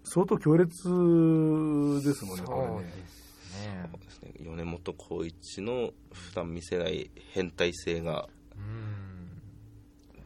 [0.05, 2.93] 相当強烈ですもんね、こそうれね。
[2.93, 4.33] ですねそうですね。
[4.41, 9.41] 米本光一の普段見せない変態性がうん。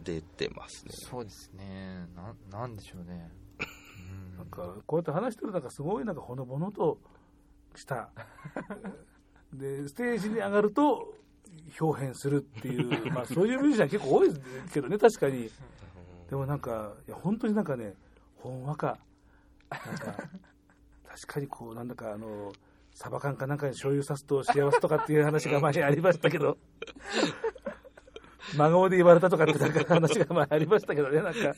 [0.05, 0.93] 出てますね。
[0.95, 2.07] そうですね。
[2.17, 3.31] ななんでしょうね。
[4.33, 4.39] うん。
[4.39, 6.99] なんかこうやって話してるなんかすごいなんかほのぼのと
[7.77, 8.11] した
[9.53, 11.15] でステージに上がると
[11.81, 15.51] 表変するっていう、まあ、そういうミュージシャン結構多いですけどね確かに
[16.31, 17.95] でもなんかいや本当になんかね
[18.37, 18.99] ほんわか
[19.69, 20.29] なんか
[21.09, 22.53] 確かにこうなんだかあの
[22.95, 26.57] サバ缶かなんかに醤油さすと幸せとかっていう話が前にありましたけど
[28.57, 31.55] 真顔で言われたとかってなんか話が前ありましたけどねなんか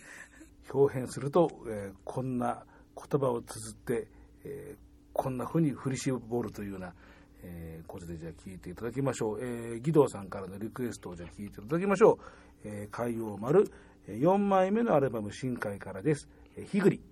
[0.73, 4.09] 表現すると、えーこんな言葉を綴って、
[4.45, 6.95] えーこんな風に振り絞るというような、
[7.43, 12.19] えーことでじゃあ聞いていただきましょう、えー、義堂さんからのリクエストをじゃあ聞いていただきましょう
[12.65, 13.71] 「えー海洋丸」えー
[14.09, 17.01] 4枚目のアルバム「深海」からです「えー、ひぐり」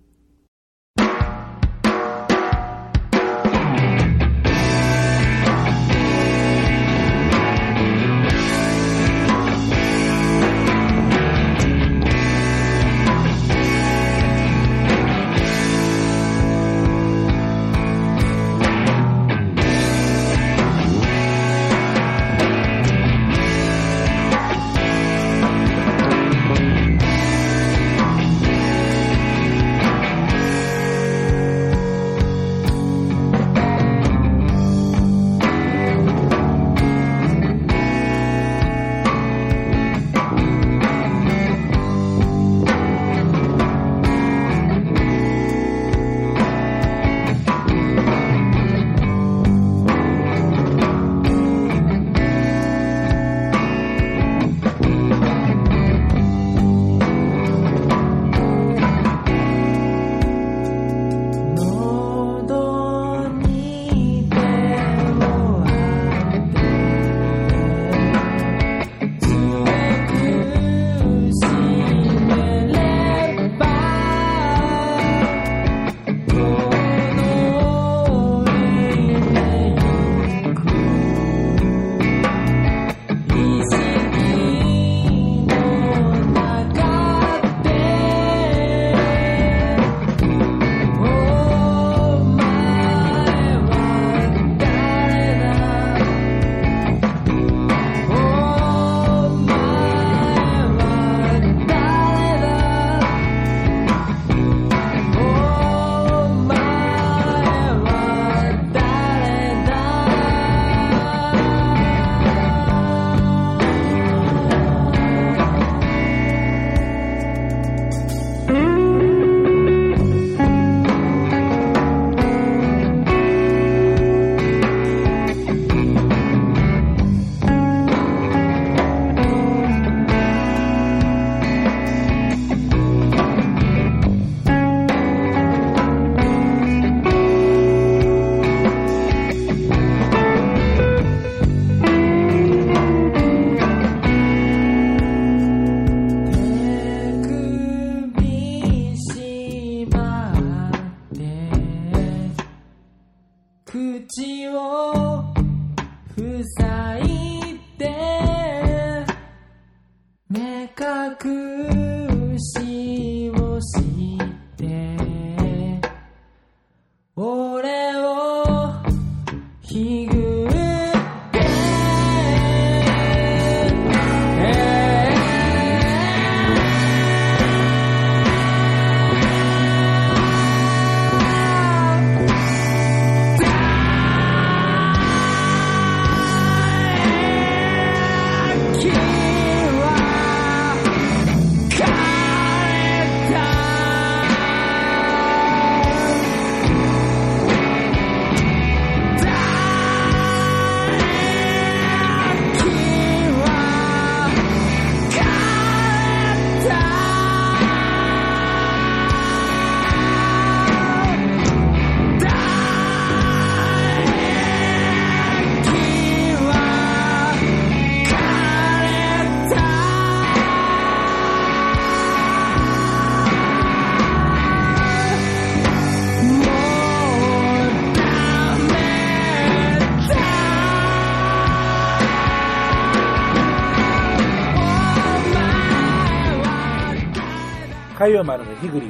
[238.11, 238.89] 海洋丸のヒグリを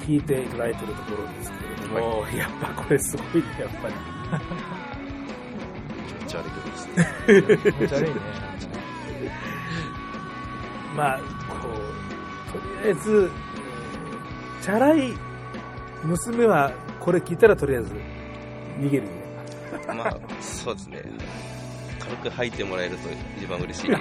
[0.00, 3.94] 聞いていただいているところですけれども、やっぱこれすごいね、やっぱり。
[6.06, 7.06] 気持ち悪い曲ですね。
[7.56, 8.20] 気持ち悪いね。
[10.94, 11.24] まあ、こ
[11.68, 11.70] う、
[12.52, 13.30] とりあえず、
[14.60, 15.14] チャラい
[16.02, 17.94] 娘はこれ聞いたらとりあえず
[18.78, 19.10] 逃げるね。
[19.96, 21.02] まあ、そうですね。
[21.98, 23.90] 軽く吐いてもらえると一番嬉しい。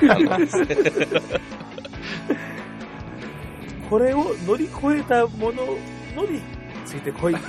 [3.93, 5.67] これを乗り越えたもの
[6.15, 6.41] のに
[6.83, 7.33] ついてこい。
[7.33, 7.41] いや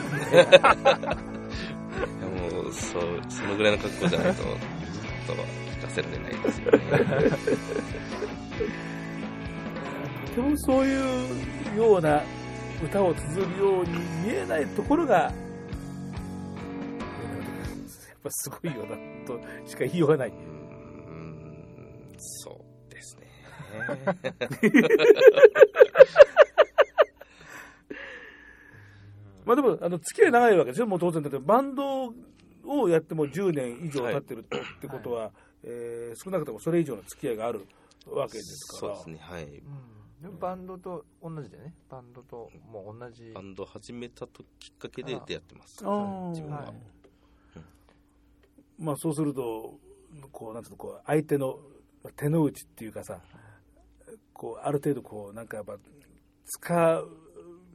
[2.52, 4.57] もう、そう、そのぐらいの覚悟じゃないと、ちょっ
[5.26, 6.78] と聞かせられないですよね。
[10.26, 10.94] とてもそうい
[11.76, 12.22] うような
[12.85, 15.32] 歌を綴るように見えないところが、やっ
[18.22, 20.28] ぱすごいよなとしか言いようがない。
[20.28, 22.63] うーん、そう。
[29.45, 32.14] まあでも、あの、付き合い長いわけですよ、もう当然だけど、バンド
[32.64, 34.45] をやっても10年以上経ってるっ
[34.81, 37.66] てことは、えー少なくともそれ以上の付き合いがある
[38.07, 38.95] わけですから。
[38.97, 39.45] そうですね、はい。
[39.45, 39.64] うん
[40.41, 41.75] バンドと同じでね。
[41.91, 43.31] バンドともう同じ。
[43.35, 45.85] バンド始めたときっかけで出会ってます。
[45.85, 46.62] あー自分は。
[46.62, 46.72] はい
[48.79, 49.79] まあそうすると、
[50.33, 51.59] こう、なんていうの、こう、相手の
[52.16, 53.20] 手の内っていうかさ、
[54.35, 55.78] こう、ある程度こう、なんかやっぱ、
[56.45, 57.03] つか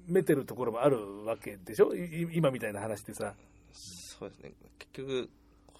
[0.05, 1.95] めてるところもあるわけでしょ？
[1.95, 3.33] いい今みたいな話でさ。
[3.71, 4.53] そうですね。
[4.77, 5.29] 結局、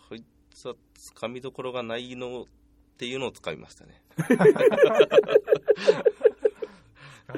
[0.09, 2.45] こいつはつかみどころがないのっ
[2.97, 4.01] ていうのをつかみましたね。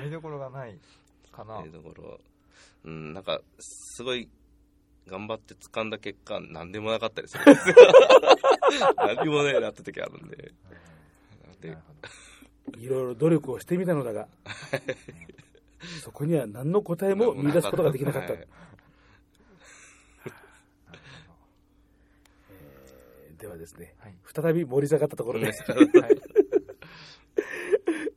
[0.04, 0.80] 見どころがない
[1.32, 1.70] かなえ。
[1.70, 2.20] ーところ、
[2.86, 4.30] うん、なんか、すごい、
[5.08, 7.76] 頑張って掴んだ結果、なんでもなかったりするんですよ。
[8.98, 10.54] 何もねえなって時あるんで。
[11.60, 11.78] で、
[12.78, 14.28] いろいろ努力をしてみたのだが、
[16.04, 18.34] そこには何の答えも見出すことができなかった。
[18.34, 18.48] はい
[22.52, 25.64] えーではですね、はい再び盛り下がったところです。
[25.72, 25.88] はい。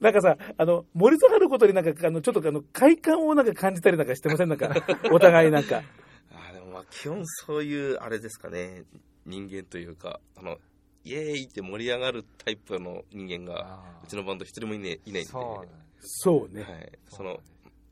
[0.01, 4.49] なんかさ、あの、盛り下がることになんか、あの、ちょっとあの、快感をなんか感じたりなんかしてません？
[4.51, 4.70] なんか、
[5.11, 5.82] お互いなんか。
[6.30, 8.84] あでもまあ基本そういうあれですかね
[9.24, 10.59] 人間というかあの
[11.05, 15.68] イエーイって盛り上がるタイプの人間がうちのバンド一人もい,、ね、いないんでそうだね。
[16.00, 16.62] そうね。
[16.62, 17.40] はい、その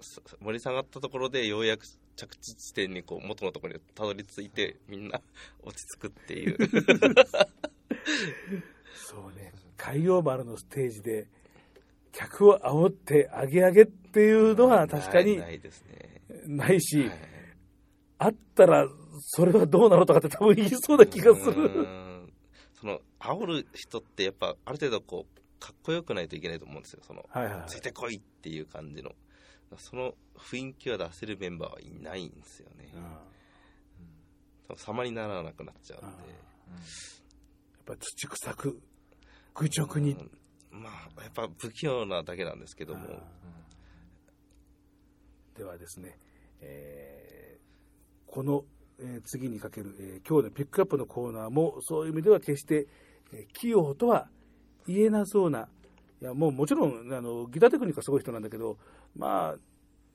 [0.01, 1.87] そ盛り下がったところでようやく
[2.17, 5.21] 着地地点にこう元のところにたどり着いてみんな
[5.63, 6.57] 落ち着くっていう
[8.95, 9.53] そうね。
[9.77, 11.27] 海洋丸のステージで、
[12.13, 17.33] 客を煽ってあげあげっていうのは確かにないないですね、ないし、はい
[18.23, 18.87] あったら、
[19.19, 21.71] それはどうなのとかって多分言いそうな気がすうる。
[22.83, 27.01] その煽る人ってやっぱある程度こうかっこよくないといけないと思うんですよ。
[27.07, 27.69] そのはいはい。
[27.69, 29.13] ついてこいっていう感じの。
[29.79, 32.91] その雰囲気は出せるメンバーはいないんですよね。
[34.67, 36.07] 多分様にならなくなっちゃうんで。
[36.07, 38.83] やっぱ土臭く、
[39.55, 40.15] 愚直に。
[40.73, 40.83] うん。
[40.83, 43.23] まあやっぱ不器用なだけなんですけども。
[45.57, 46.19] ではですね、
[46.61, 48.65] えーこの、
[49.03, 52.87] えー次にかける、えー今日のピックアップのコーナーもそういう意味では決して、
[53.33, 54.29] えー器用とは
[54.87, 55.69] 言えなそうな
[56.21, 58.79] いやもうもちろんあのギターテクニックはすごい人なんだけど
[59.17, 59.57] まあ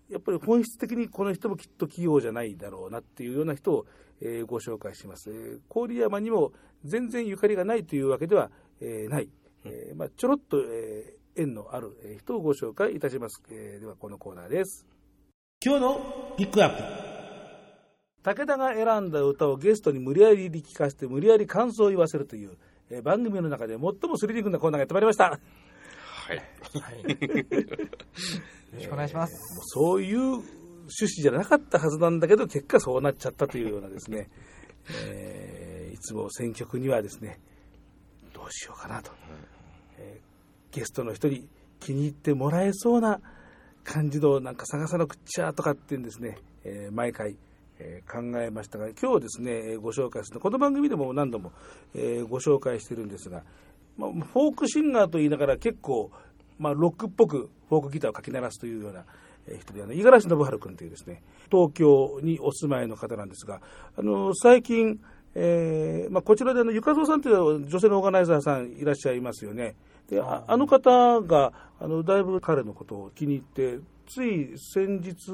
[0.10, 3.86] やっぱり本質的にこの人もきっと器用じゃないだろうなっていうような人を、
[4.22, 6.54] えーご紹介します、え郡山にも
[6.86, 9.30] 全然ゆかりがないというわけでは、えない、
[9.66, 13.44] えまあ、ちょろっと、え縁のある人をご紹介いたします。
[13.52, 14.88] えでは、このコーナーです。
[15.64, 16.97] 今日のピックアップ。
[18.28, 22.58] 武田が選んだ歌をゲストに無理やり聞かせて無理やり感想を言わせるという、
[22.90, 25.24] えー番組の中で最もスリリングなコーナーがやってまいりました。
[25.30, 26.36] はい。
[26.36, 27.10] はい。
[27.10, 27.18] よ
[28.74, 29.34] ろしくお願いします。
[29.56, 30.44] もうそういう趣
[31.04, 34.30] 旨じゃなかったはずなんだけど、結果そうなっちゃったというようなですね、
[35.08, 37.40] えーいつも選曲にはですね、
[38.34, 39.12] どうしようかなと、
[40.00, 41.48] えーゲストの人に
[41.80, 43.22] 気に入ってもらえそうな
[43.86, 47.38] 感じのなんか探さなくっちゃとかっていうんですね、えー毎回、
[47.80, 51.52] え考えましたが、今日ですね、ご紹介する、この番組でも何度も、
[51.96, 53.44] えご紹介してるんですが、
[53.98, 56.12] まあ、フォークシンガーと言いながら結構、
[56.60, 59.06] まあ、ロックっぽくフォークギターをかき鳴らすというような
[59.60, 61.22] 人で、あの五十嵐信春君というですね、
[61.52, 63.62] 東京にお住まいの方なんですが、
[63.98, 65.00] あの最近、
[65.36, 69.76] えーまあ、こちらであのゆかぞうさんという女性のオーガナイザーさんいらっしゃいますよね。
[70.10, 75.32] であの方があのだいぶ彼のことを気に入ってつい先日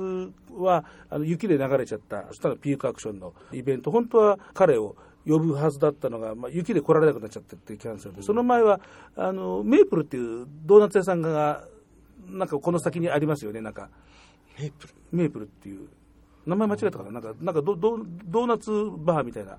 [0.53, 4.95] はあの雪で流れちゃったそしたらピークアクションのイベント本当は彼を
[5.25, 8.81] 呼ぶはずだったのが、まあ、雪で来られなくなっちゃってってキャンセルでその前は
[9.15, 11.63] あのメープルっていうドーナツ屋さんが
[12.27, 13.89] なんかこの先にありますよねなんか。
[14.59, 14.93] メープル？
[15.11, 15.89] メープルっていう
[16.45, 17.11] 名前間違えたかな？
[17.11, 19.57] なんかなんかドドドーナツバーみたいな。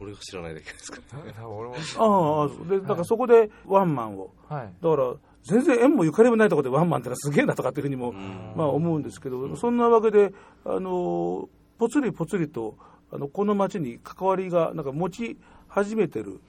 [0.00, 0.98] 俺が知らないだけですか？
[0.98, 1.32] ね。
[1.38, 4.32] 俺も、ああでだからそこでワンマンを。
[4.48, 4.72] はい。
[4.82, 10.32] だから全然縁もゆかりもないところでワンマンってのはすげえなとかっていうふうにも、まあ、思うんですけど、そんなわけで、
[10.64, 12.76] あのぽつりぽつりと
[13.10, 15.38] あのこの町に関わりがなんか持ち
[15.68, 16.40] 始めてる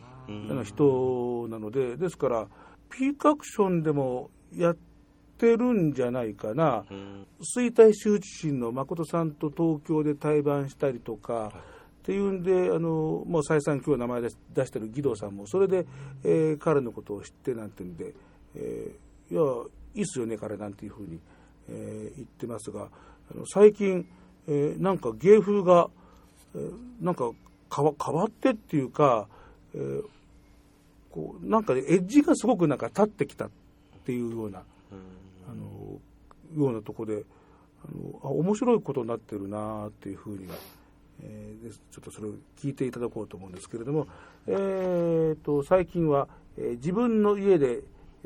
[0.64, 2.48] 人なので、ですから、
[2.90, 4.78] ピークアクションでもやっ
[5.38, 7.28] てるんじゃないかな、うん。
[7.42, 11.52] 衰退羞恥心の誠さんと東京で対バンしたりとか、
[12.04, 15.86] っていうんで、あのもう再三、今日名前出し出してる義堂さんも、それで、
[16.24, 18.14] えー彼のことを知ってなんていうんで、
[18.56, 19.42] えーいや、
[19.96, 21.20] いいっすよね、彼なんていうふうに、
[21.70, 22.90] えー言ってますが、
[23.54, 24.06] 最近、
[24.48, 25.90] えーなんか芸風が、
[26.56, 27.32] えーなんか
[27.76, 29.28] 変わ変わってっていうか、
[29.74, 30.04] えー
[31.12, 33.50] こうなんかねエッジがすごくなんか立ってきたっ
[34.04, 34.64] ていうような、
[35.48, 36.00] あの
[36.60, 37.24] ようなとこで
[37.86, 40.56] あのあ面白いことになってるなっていうふうには、
[41.22, 41.56] え
[41.92, 44.08] ちょっとそれを聞いていただこうと思うんですけれども、
[44.48, 46.28] えー、と最近は、
[46.58, 47.82] えー自分の家で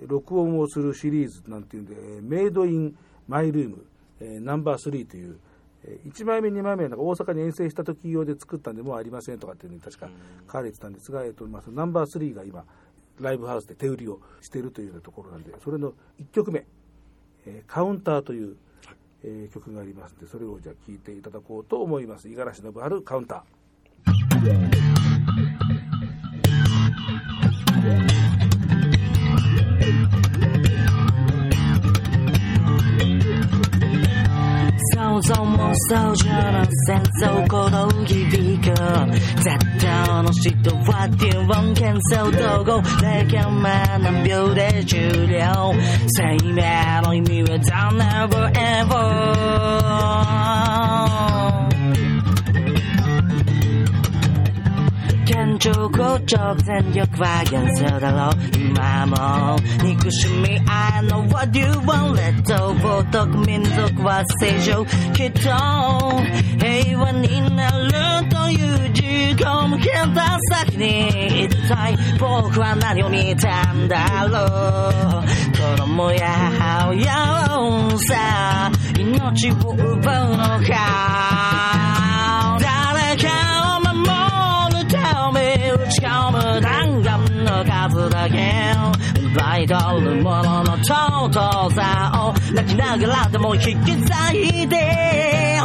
[0.06, 2.96] 録音をするシリーズなんていうんで「メイドイン
[3.28, 3.86] マイルーム、
[4.20, 5.38] えナンバー3という、
[5.84, 10.10] え1枚目、2枚目はなんか大阪に遠征した時用で作ったんでもうありませんとかっていうふうに確か
[10.46, 12.64] 書かれてたんですが、えーとまあ、ナンバー3が今
[13.20, 16.66] ライブハウスで手売りをしているというようなところなんでそれの1曲目
[17.48, 18.58] えカウンターという、
[19.24, 22.28] え曲がありますので、それをじゃあ聴いていただこうと思います。
[22.28, 28.17] 五十嵐信春カウンター。
[35.18, 38.66] 想像も想像の戦争この響く
[39.42, 45.74] 絶対の人はデュオン喧騒統合0キャマ何秒で終了
[46.08, 50.27] 生命の意味は Down never ever
[55.68, 80.38] 堅調硬直全力は幻想だろう今も憎しみ愛の What you want 劣等暴徳民族は正常きっと平和になるという自己向けた先に一体僕は何を見たんだろう子供や母親をさ命を奪うの
[80.68, 81.47] か
[89.58, 94.06] 奪い取るものの尊さを泣きながらでも引き裂
[94.36, 95.60] いて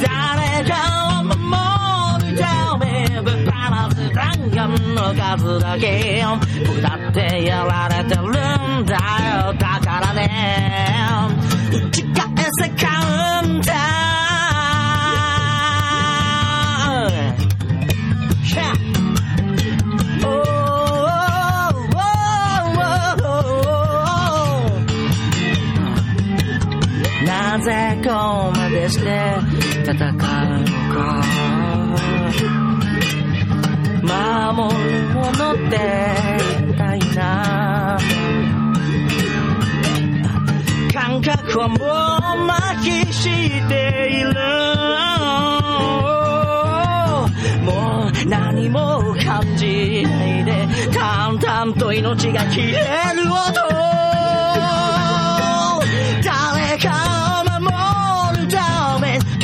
[0.00, 4.24] 誰かを守るためぶっ放す弾
[4.54, 6.22] 丸の数だけ
[6.66, 10.28] 僕だってやられてるんだよだからね。
[11.72, 12.70] 打ち返せ
[28.12, 29.04] ぜここまでして
[29.84, 30.20] 戦うの
[30.92, 31.22] か
[34.02, 34.84] 守る
[35.14, 35.76] ものって
[36.68, 37.98] 一体な
[40.92, 41.78] 感覚はもう
[42.50, 43.24] 麻痺し
[43.68, 44.34] ている。
[47.64, 47.70] も
[48.08, 54.01] う何も感じないでたバンと命が消える音。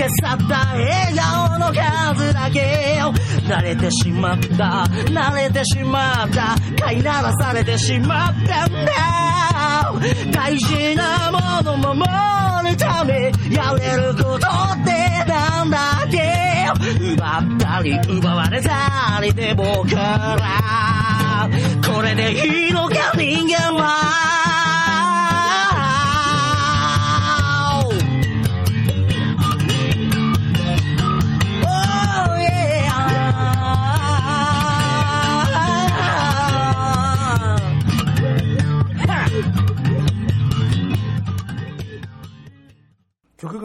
[0.09, 2.98] め消さった笑顔の数だけ
[3.46, 4.86] 慣れてしまった。
[5.11, 6.56] 慣れてしまった。
[6.82, 8.66] 飼いならされてしまった。
[8.66, 8.92] んだ
[10.32, 14.40] 大事なもの守るためやれることっ
[14.84, 16.18] てなんだっけ。
[17.00, 21.48] 奪ったり奪われたりで僕ら。
[21.86, 24.28] これでいいのか人間は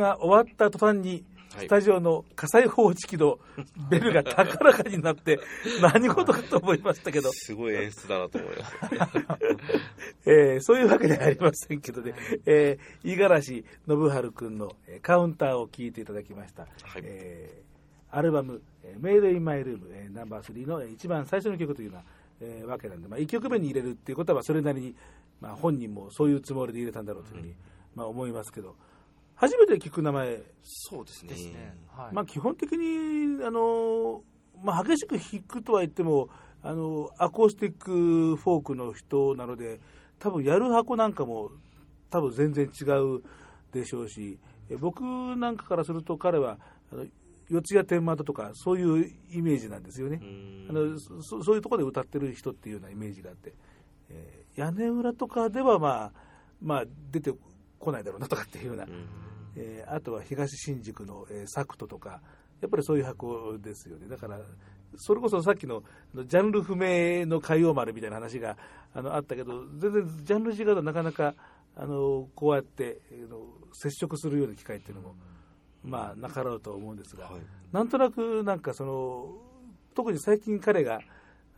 [0.04, 1.24] が終わった途端に、
[1.56, 1.66] はい。
[1.66, 3.38] スタジオの火災報知器の
[3.90, 5.40] ベルが高らかになって、
[5.82, 8.74] 何事かと思いましたけど、すごい演出だなと思います。
[10.26, 12.14] えーそういうわけではありませんけどね、
[12.46, 16.64] えー、五十嵐信春君のえーカウンターを聞いていただきました。
[16.64, 16.68] は
[17.00, 17.02] い。
[17.04, 17.74] えー
[18.16, 22.04] アルバム、えーメイドインマイルーム、えーナンバー3のえー一番最初の曲というような、
[22.42, 24.96] えーわけなんで、まあ、1曲目に入れるっていうことは、それなりに、
[25.40, 27.54] まあ、本人もそういうつもりで入れたんだろうというふうに、
[27.96, 28.76] まあ、思いますけど、
[29.44, 31.34] 初めて聞く名前、そうですね。
[31.52, 31.78] ね。
[31.90, 32.14] はい。
[32.14, 34.24] まあ、基本的に、あの
[34.64, 36.30] まあ、激しく弾くとは言っても、
[36.62, 39.82] あのアコースティックフォークの人なので、
[40.20, 41.52] 多分やる箱なんかも
[42.10, 42.86] 多分全然違
[43.18, 43.22] う
[43.74, 44.40] でしょうし、
[44.70, 45.04] え僕
[45.36, 46.58] なんかからすると彼は
[46.94, 47.06] あの
[47.50, 50.22] 四谷天満とかそういうイメージなんですよね。
[50.22, 53.54] うんあのそそういうところで歌ってる人っていうようなイメージがあって、
[54.10, 56.12] えー屋根裏とかでは、まあ、
[56.62, 57.34] まあ出て
[57.80, 59.06] こないだろうなとかっていうような、うん
[59.56, 62.22] えーあとは東新宿の、えーサクトとか、
[62.62, 64.08] やっぱりそういう箱ですよね。
[64.08, 64.40] だから、
[64.96, 65.84] それこそさっきの
[66.26, 68.58] ジャンル不明の海洋丸みたいな話が
[68.94, 71.34] あのあったけど、全然ジャンル違うとなかなか
[71.76, 73.38] あのこうやって、えーの
[73.74, 75.16] 接触するような機会っていうのも、
[75.84, 77.42] まあ、なかろうと思うんですが、はい
[77.72, 79.34] なんとなくなんかその、
[79.96, 81.00] 特に最近彼が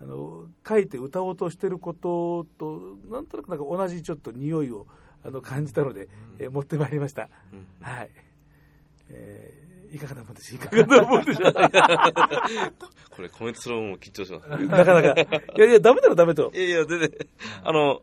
[0.02, 4.88] あの書いて歌おうとしてることと、なんとなくなんか同じちょっと匂いを
[5.26, 6.08] あの感じたので、
[6.40, 7.30] えー持ってまいりました。
[7.52, 8.10] うんはい。
[9.10, 9.66] えー
[9.96, 10.58] いかがなもんでしょう？
[10.58, 11.54] いかがなもんでしょう？
[13.12, 14.50] これコメントするのも緊張します。
[14.50, 15.22] なかなか。
[15.22, 15.28] い
[15.60, 16.52] やいや、ダメだろ、ダメと。
[16.54, 17.10] いやいや、全然、
[17.64, 18.02] あの、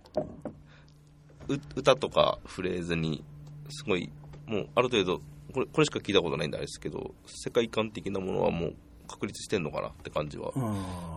[1.48, 3.22] う歌とかフレーズに、
[3.68, 4.10] すごい、
[4.46, 5.18] もうある程度、
[5.52, 8.74] これこれしか聞いたことないんであれですけど、世界観的なものはもう
[9.08, 10.52] 確立してんのかなって感じは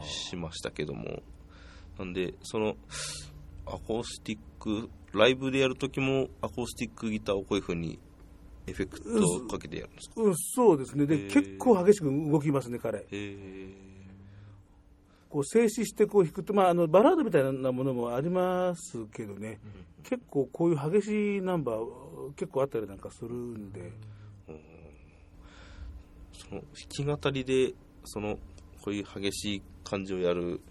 [0.03, 1.21] しましたけども、
[1.97, 2.75] なんで、その、
[3.65, 7.99] アコースティック、ライブでやるときも、アコースティックギターをこういう風に
[8.67, 9.09] エフェクト
[9.45, 10.21] をかけてやるんですか？
[10.21, 11.05] うん、そうですね。
[11.05, 13.05] で、結構激しく動きますね、彼。
[15.29, 19.59] こう静止してこう弾くと、まあ、あのバラードみたいなものもありますけどね、
[20.03, 23.91] 結構こういう激しいナンバー結構あったりなんかするんで、
[26.31, 27.73] その弾き語りで
[28.05, 28.35] その
[28.81, 30.61] こういう激しい感じをやる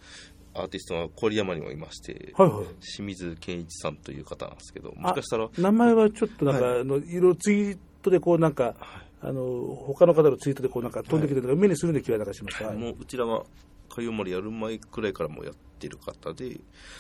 [0.55, 2.65] アーティストが郡山にもいまして、はいはい。
[2.81, 7.01] 清水健一さんという方なんですけどもしかしたら名前はちょっとなんか、あのい。
[7.01, 8.75] ろいろツイートでこうなんか、
[9.21, 12.67] あの他の方のツイートでこうなんか飛んできてるのが目にするんで気がなんかしました。
[12.67, 12.77] はい。
[12.77, 13.43] もううちらが
[13.89, 16.45] 海洋丸やる前くらいからもやってる方で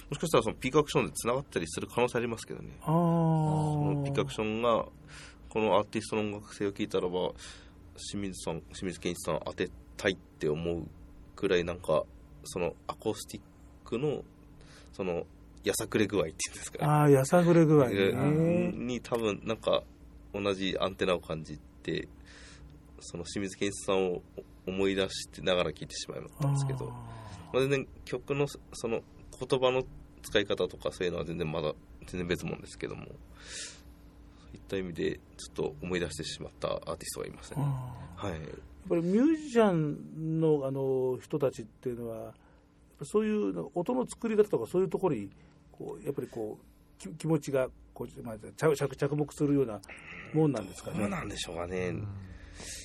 [0.08, 2.70] もしかしたらそのピークアクションでつながったりする可能性ありますけどね。
[2.82, 4.86] あそのピークアークションが
[5.48, 7.32] このアーティストの音楽性を聞いたらば
[7.96, 10.86] 清水さん清水健一さん当てたいって思う
[11.36, 12.04] くらいなんか
[12.44, 13.42] そのアコースティッ
[13.84, 14.22] クの
[14.92, 15.26] その
[15.64, 16.78] やさくれ具合っていうんですか。
[16.78, 17.88] ねあー、やさぐれ具合。
[17.88, 19.82] に多分なんか
[20.32, 22.08] 同じアンテナを感じて
[23.00, 24.22] その清水健一さんを
[24.66, 26.86] 思い出してながら聞いてしまったんですけど。
[27.52, 29.00] まあ、全然曲のその
[29.38, 29.84] 言葉の
[30.22, 31.72] 使い方とかそういうのは全然まだ
[32.06, 33.06] 全然別物ですけども。
[33.06, 33.10] そ
[34.52, 37.62] ういった意味でちょっと思い出してしまったアーティストがいますね、
[38.16, 42.34] はいぱりミュージシャンのあの人たちっていうのは、
[43.02, 45.30] そういう音の作り方とかそういうところに
[45.72, 46.58] こうやっぱりこ
[47.04, 48.08] う気持ちがこう、
[48.76, 49.80] 着着目するような
[50.32, 50.98] もんなんですかね。
[50.98, 51.94] どうなんでしょうかね、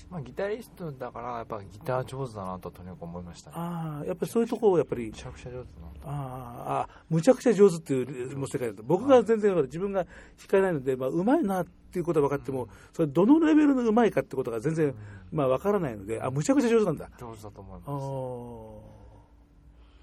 [0.10, 3.56] まあ、ギタリストだから、やっぱギター上手だなととにかく思いましたね。
[3.60, 5.94] ああ、やっぱりそういうところをやっぱりめちゃくちゃ上手だなと。
[6.06, 10.16] あああむちゃくちゃ上手っていうもう世界だと僕が全然自分が弾
[10.50, 14.96] かないので、まあ、うまいなっていうことは分かっても、それどのレベルのうまいかってことが全然、
[15.32, 18.04] まあ、分からないのであむちゃくちゃ上手なんだ上手だと思いあます。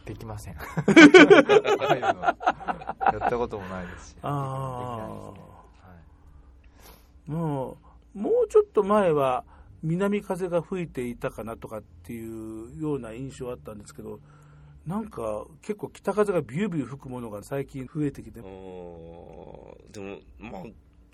[0.05, 0.55] ーできません。
[0.59, 0.65] やっ
[3.29, 4.17] たこともないですし。
[4.23, 4.49] あ
[4.81, 5.41] できないですね
[5.83, 5.91] は
[7.29, 7.77] いも
[8.15, 9.43] うもうちょっと前は
[9.87, 14.21] 南風が吹いていたかなとかっていうような印象あったんですけど
[14.87, 19.77] なんか結構北風がビュービュー吹くものが最近増えてきてでも、
[20.39, 20.63] まあ、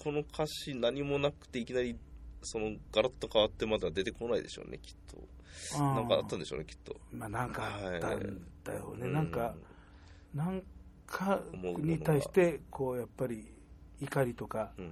[0.03, 1.97] この歌詞何もなくていきなり、
[2.43, 5.79] その、ガラッと変わってまだ出てこないでしょうね、きっと。
[5.79, 6.97] なんかあったんでしょうね、きっと。
[7.13, 9.55] まあなんかあったんだよね、うんなんか
[10.35, 10.63] なん
[11.07, 11.41] か
[11.79, 13.47] に対してこうやっぱり
[14.01, 14.91] 怒りとかうん。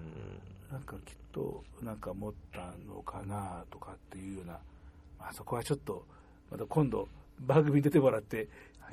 [0.70, 4.52] なんかきっとなんか持ったのかなとかっていうような、
[5.18, 6.04] まあ、そこはちょっと
[6.50, 7.08] また今度
[7.40, 8.48] 番組に出てもらって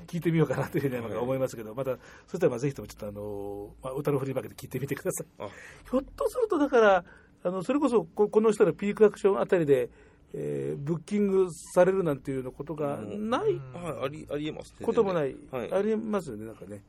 [0.06, 5.28] 聞いてみようかなというふうに思いますけど、またそしたらまあぜひともちょっとあの、まあ、歌の振り負けて聞いてみてください。
[5.40, 5.48] あ。
[5.48, 7.04] ひょっとするとだから
[7.44, 9.90] あのそれこそここの人のピークアクションあたりで、
[10.34, 14.86] えーブッキングされるなんていうようなことがないはい、あり、ありえますね。
[14.86, 15.74] こともない、はい。
[15.74, 16.84] ありますよね、なんかね、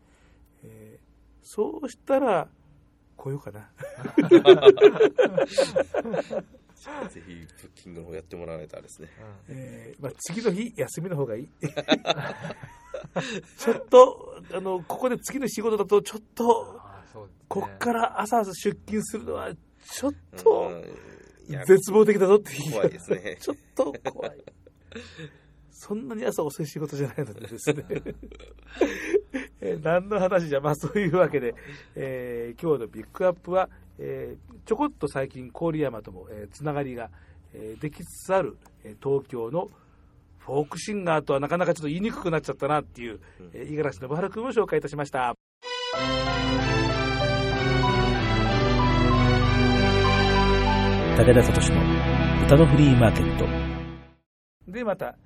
[0.65, 1.09] えー
[1.43, 2.47] そうしたら、
[3.19, 3.69] 来ようかな、
[7.09, 9.09] ぜひ、ブッキングの方やってもらわないとあれですね。
[9.49, 11.49] えーまあ、次の日、休みの方がいい。
[13.59, 16.79] ちょっとあの、ここで次の仕事だと、ちょっと、ね
[17.49, 18.53] こっから朝出
[18.87, 20.71] 勤するのは、ちょっと
[21.67, 24.45] 絶望的だぞっていう、怖いですね ちょっと怖い。
[25.81, 27.85] そんなに朝遅い仕事じゃないのでですね。
[29.61, 31.55] えー何の話じゃ、まあそういうわけで、
[31.95, 37.11] えー今日のピックアップは、えーちょこっと最近郡山とも、えーつながりが、
[37.55, 39.69] えーできつつある、えー東京の
[40.39, 43.21] フォークシンガーとはなかなかちょっと言いにくくなっちゃったなっていう、
[43.53, 45.37] えー五十嵐信春君を紹介いたしました。
[51.17, 53.47] 武田聡の歌のフリーマーケット。
[54.73, 55.17] で、また、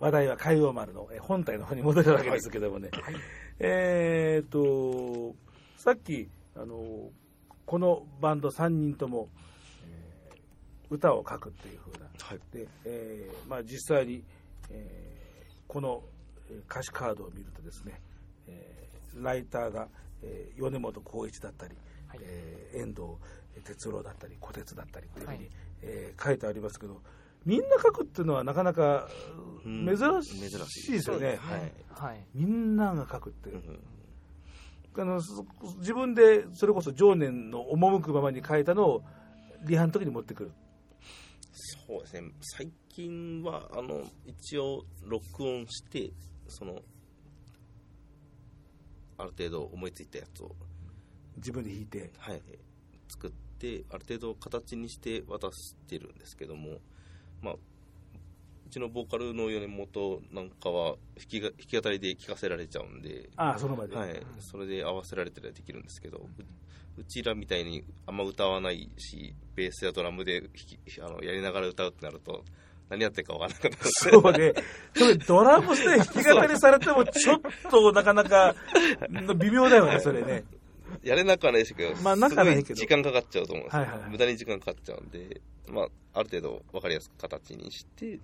[0.00, 2.90] 話題は海洋丸のえー本体の方に戻るわけですけどもね。
[3.58, 5.34] えーっと、
[5.76, 7.10] さっき、あの、
[7.66, 9.28] このバンド3人とも、
[9.86, 10.38] えー
[10.90, 12.06] 歌を書くっていう風な。
[12.18, 12.38] はい。
[12.52, 14.24] で、えーまあ実際に、
[14.70, 16.02] えーこの
[16.50, 18.00] えー歌詞カードを見るとですね、
[18.46, 19.88] えーライターが、
[20.22, 21.74] えー米本浩一だったり、
[22.06, 23.02] はいえー遠藤
[23.64, 25.48] 哲郎だったり小鉄だったりっていうふうに、はい
[25.82, 27.02] えー書いてありますけど
[27.48, 29.08] みんな書くっていうのはなかなか
[29.64, 29.86] うん。
[29.86, 30.36] 珍し
[30.88, 31.72] いですよね、はい。
[31.88, 32.26] はい。
[32.34, 33.80] みんなが書くって、うん。
[34.98, 35.46] あのそ
[35.78, 39.02] 自分でそれこそ情念の赴くままに書いたのを
[39.64, 40.52] リハの時に持ってくる。
[41.86, 42.30] そうですね。
[42.40, 46.12] 最近は、あの、一応、録音して、
[46.46, 46.80] その、
[49.16, 50.54] ある程度思いついたやつを、
[51.36, 52.12] 自分で弾いて。
[52.18, 52.42] はい、
[53.08, 56.78] 作って、ある程度形にして渡してるんですけども、
[57.42, 66.20] まあ、うちのボーカルの米本なんかは弾きが弾き語りで聴かせられちゃうんで、ああその場で、はい、それで合わせられたりはできるんですけど、う
[66.98, 70.42] うちらみたいにあんま歌わないし、ベースやドラムで
[71.00, 72.44] あのやりながら歌うってなると、
[72.90, 74.54] 何やってるか分からなくなるそうね。
[74.94, 78.54] それドラムスで弾き語りされても、ちょっとなかなか
[79.38, 80.44] 微妙だよね、それね。
[81.08, 88.20] やれなくはないですけど、まあなくはないけどすごい時間かかっちゃうと思うんですよ、はいはいはい無駄に時間かかっちゃうんで、まあ、ある程度分かりやすく形にして、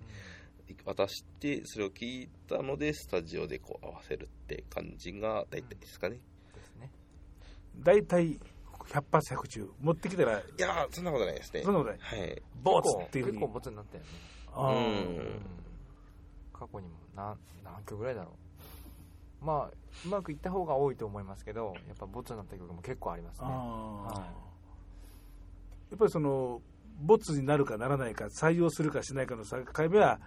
[0.85, 6.17] 渡して、それを聞いたので、スタジオでこう合わせるって感じが大体ですかね。
[6.53, 6.91] ですね
[7.79, 8.39] 大体、
[8.89, 9.69] 100発100中。
[9.81, 11.61] 持ってきたら、いやー、そんなことないですね。
[11.63, 11.99] そんなことない。
[11.99, 12.41] はい。
[12.63, 13.37] ボツっていうふうに。
[13.37, 14.09] 結構ボツになったよね
[14.55, 15.41] あーうん
[16.53, 18.44] 過去にも何何曲ぐらいだろう
[19.41, 19.71] まあ
[20.05, 24.55] うまくいった方が多いと思いますけどやっぱボツになった曲も結構ありますねはい
[25.91, 26.61] やっぱりその、
[27.01, 30.19] ボツになるかならないか、採用するかしないかの境目は、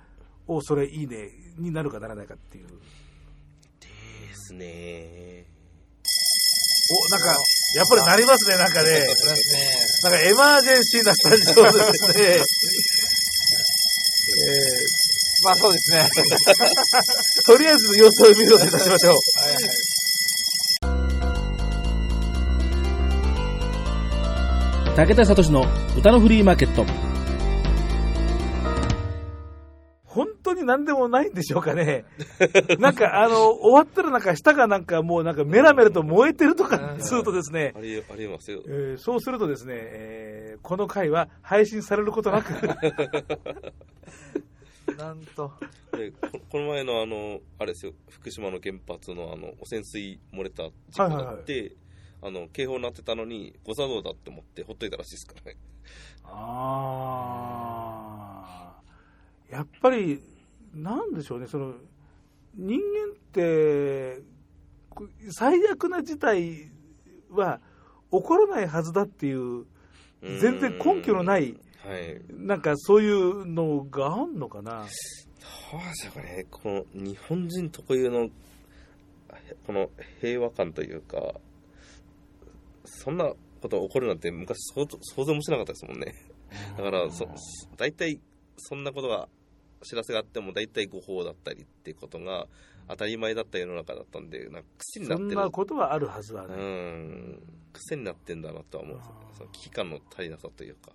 [0.46, 1.28] おそれいいね
[1.58, 2.66] になるかならないかっていう。
[2.68, 2.74] で
[4.34, 5.44] すね。
[6.90, 7.26] お、なんか、
[7.74, 9.06] やっぱりなりますね、なんかね。
[10.04, 12.42] なんかエマージェンシーなスタジオですね。
[15.44, 16.08] まあそうですね
[17.46, 19.18] とりあえず様子を見ることにいたしましょう。
[24.96, 25.64] 武田聡の
[25.96, 26.84] 歌のフリーマーケット。
[30.04, 32.04] 本当に何でもないんでしょうかね。
[32.80, 38.62] なんか、あの、終わったらなんか舌がなんかもうなんかメラメラと燃えてるとかするとですね、あり、ありえますよ。
[38.66, 42.52] えーそうするとですね、えーこの回は配信されることなく、
[44.96, 45.52] なんと。
[45.92, 46.18] でこ
[46.50, 51.76] この前のあの、あれですよ、福島の原発のあの汚染水漏れた事故があって、
[52.22, 55.58] あの警報になってたのに、誤作動だって思って、ほっといたらしいですからね。
[56.24, 59.54] あー。
[59.54, 60.20] やっぱり、
[60.74, 61.74] なんでしょうね、その
[62.54, 64.22] 人間って、
[65.30, 66.70] 最悪な事態
[67.30, 67.60] は
[68.10, 69.64] 起こらないはずだっていう、
[70.22, 71.56] 全然根拠のない、
[71.86, 72.20] はい。
[72.30, 74.86] なんかそういうのがあんのかな？
[75.70, 78.28] どうですかね、この日本人特有の
[79.66, 81.34] この平和感というか、
[82.84, 86.14] そんなことが起こるなんて昔想像想像もしなかったですもんね。
[86.76, 87.28] だから、そ
[87.76, 88.20] 大体、
[88.56, 89.28] そんなことが、
[89.82, 92.48] 知らせがあっても大体誤報だったりってことが
[92.88, 95.40] 当たり前だった世の中だったんで、なんか癖になそんってる。
[95.40, 96.58] なことはあるはずはうない。
[96.58, 99.00] ん、癖になってんだなとは思う
[99.36, 100.92] その危機感の足りなさというか。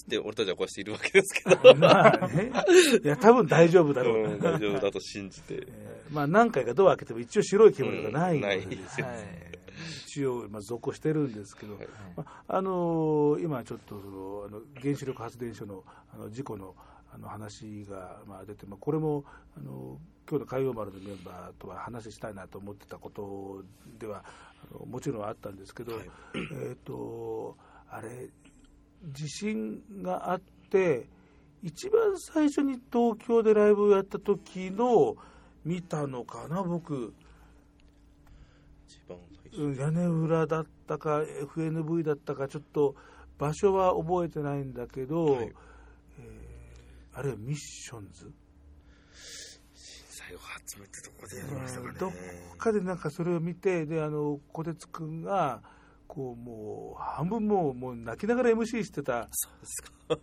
[0.00, 2.50] つって俺たちはこうしているわけですけど、まあね。
[3.02, 4.22] いや、多分大丈夫だろう。
[4.22, 4.28] な。
[4.30, 5.54] うん大丈夫だと信じて。
[5.68, 8.34] えーまあ何回かドア開けても一応白い煙とかない。
[8.34, 9.18] うんないですよはい。
[10.06, 11.88] 一応、まあ、続行してるんですけど、はい。
[12.16, 16.74] まああのー今ちょっとそのあの原子力発電所のあの事故の
[17.12, 19.24] あの話が、まあ、出て、まあ、これも
[19.56, 19.98] あの
[20.28, 23.64] 今日の海洋丸のメンバーとは話したいなと思ってたこと
[23.98, 24.24] では
[24.72, 26.10] あのもちろんあったんですけど、はい。
[26.34, 27.56] えっ、と
[27.88, 28.30] あれ
[29.04, 30.40] 地震があっ
[30.70, 31.08] て
[31.62, 35.16] 一番最初に東京でライブをやった時の
[35.64, 37.14] 見たのかな僕
[38.86, 39.62] 一番最初。
[39.62, 41.22] うん屋根裏だったか
[41.54, 42.94] FNV だったかちょっと
[43.38, 45.52] 場所は覚えてないんだけど、はい
[46.18, 46.50] えー
[47.12, 48.30] あれはミッションズ？
[49.74, 51.98] 最後初めてどこでやりましたかね。
[51.98, 52.12] どっ
[52.56, 55.60] かでなんかそれを見てであの小鉄君が
[56.12, 60.18] こうもう半分もうもう泣きながら MC してたそうですか。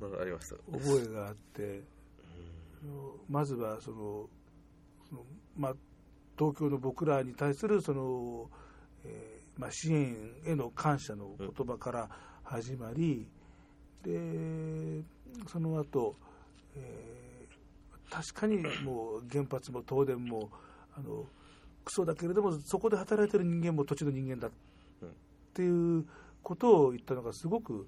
[0.00, 0.56] そんなのありました。
[0.76, 1.84] 覚えがあって
[3.28, 4.28] まずはその
[5.08, 5.24] その、
[5.56, 5.74] まあ、
[6.36, 8.50] 東京の僕らに対するその、
[9.04, 12.08] えーまあ、支援への感謝の言葉から
[12.42, 13.28] 始まり、
[14.02, 15.02] で
[15.46, 16.16] その後、
[16.74, 17.18] えー
[18.10, 20.48] 確かにもう原発も東電も
[20.96, 21.26] あの
[21.84, 24.50] クソだけれどもそこで働いてる人間も土地の人間だっ
[25.54, 26.06] ていう
[26.42, 27.86] ことを言ったのがすごく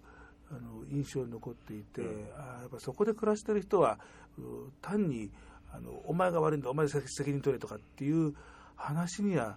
[0.50, 2.28] あの印象に残っていて、うん。
[2.36, 3.98] あーやっぱそこで暮らしてる人は
[4.38, 5.30] う単に
[5.72, 8.34] あのお前が悪いんだお前責責任取れとかっていう
[8.76, 9.56] 話には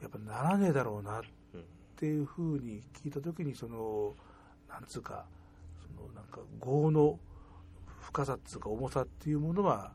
[0.00, 1.22] やっぱならねえだろうなっ
[1.96, 4.14] ていうふうに聞いた時にその
[4.68, 5.24] なんつうか
[5.80, 7.18] そのなんか業の
[8.02, 9.92] 深さっつうか重さっていうものは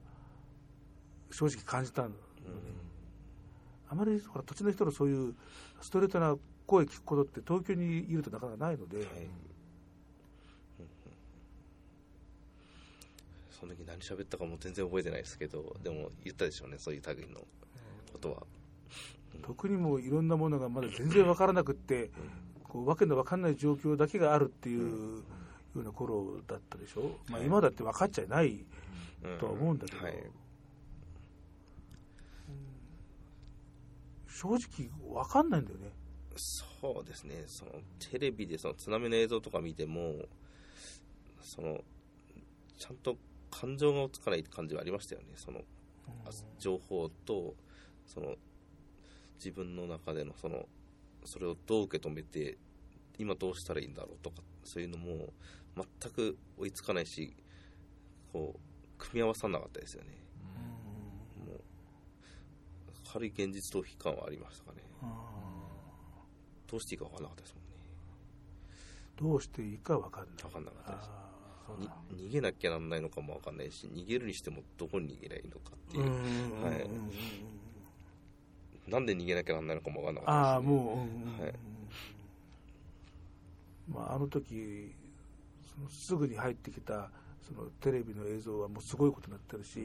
[1.32, 2.16] 正直感じたのね、
[3.90, 5.36] あまりほら土地の人のそういう
[5.82, 6.36] ストレートな
[6.72, 9.08] 声聞くことって東京にいるとなかなかないので、はい。
[13.52, 17.42] その時何喋ったかも全然覚えてないですけど、でも言ったでしょうね、そういう類の
[18.14, 18.44] ことは。
[19.44, 22.10] 特にもういろんなものがまだ全然分からなくって、
[22.64, 25.24] こうわけの分かんない状況だけがあるっていうよ
[25.76, 27.48] うな頃だったでしょ、まあ、はい。
[27.48, 28.66] 今だって分かっちゃいない
[29.24, 29.38] うん。
[29.40, 30.16] とは思うんだけど、はい。
[34.30, 34.90] 正直
[35.24, 35.92] 分かんないんだよね。
[36.36, 40.16] そうですね、そのテレビでその津波の映像とか見ても、
[41.42, 41.84] その
[42.78, 43.18] ちゃんと
[43.50, 45.62] 感情がつかない感じはありましたよね、その
[46.26, 47.56] あ情報と
[48.06, 48.36] その
[49.36, 50.68] 自分の中でのその
[51.26, 52.58] それをどう受け止めて、
[53.18, 55.34] 今どうしたらいいんだろうとか、そういうのも
[55.76, 57.36] 全く追いつかないし、
[58.34, 58.60] こう
[58.98, 60.18] 組み合わさなかったですよね。
[61.46, 61.62] もう
[63.12, 64.82] 軽い現実逃避感はありましたかね。
[66.72, 67.70] どうしていいか分からなかったですもんね。
[69.22, 70.34] どうしていいか分かんない。
[70.42, 71.10] 分かんなかったです。
[72.16, 76.90] 逃げなきゃなんないのかも分かんないし、逃げるにしてもどこに逃げりゃいいのかってーいうう、んはい
[78.90, 80.76] なんで逃げなきゃなんないのかも分かんなかああ、ったです、ね。
[80.76, 81.08] も
[81.40, 81.54] う、はい
[83.88, 84.94] まあ、あの時
[85.76, 87.10] そのすぐに入ってきた
[87.42, 89.80] そのテレビの映像はもうすごいことになってるし、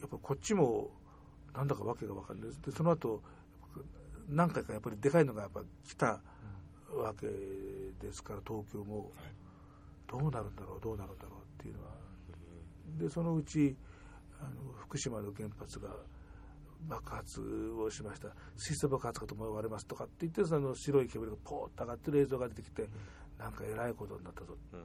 [0.00, 0.90] やっぱこっちも
[1.54, 3.22] なんだかわけが分かんないでその後
[4.28, 6.06] 何回かやっぱりでかいのがやっぱ来た
[6.94, 9.12] わけですから東京も、
[10.06, 11.90] どうなるんだろうどうなるんだろうっていうのは。
[12.98, 13.76] でそのうち
[14.40, 15.88] あの福島の原発が
[16.88, 18.34] 爆発をしました。
[18.56, 22.88] 水素爆発かと思われますとかって言ってその白い煙がポーッと上がってる映像が出てきて、
[23.38, 24.84] なんかえらいことになったぞ、うん。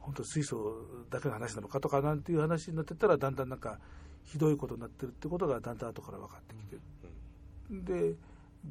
[0.00, 3.78] 本当水素だけの話なのかとかなんていう話になってったらだんだんなんか
[4.24, 6.76] ひどいことになってるってことがだんだん後から分かってきて、
[7.82, 8.14] で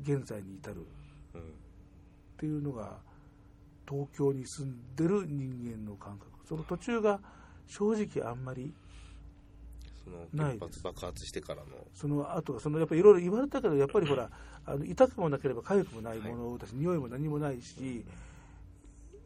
[0.03, 0.85] 現在に至る。
[1.33, 2.97] うんっていうのが
[3.89, 6.31] 東京に住んでる人間の感覚。
[6.45, 7.19] その途中が
[7.67, 8.73] 正直あんまり
[10.03, 10.59] そのないです。
[10.59, 14.29] 原発爆発してからの、その後そのやっぱりいろいろ言われたけどやっぱりほら
[14.65, 18.05] あの痛くもなければ痒くもないものだし、匂いも何もないし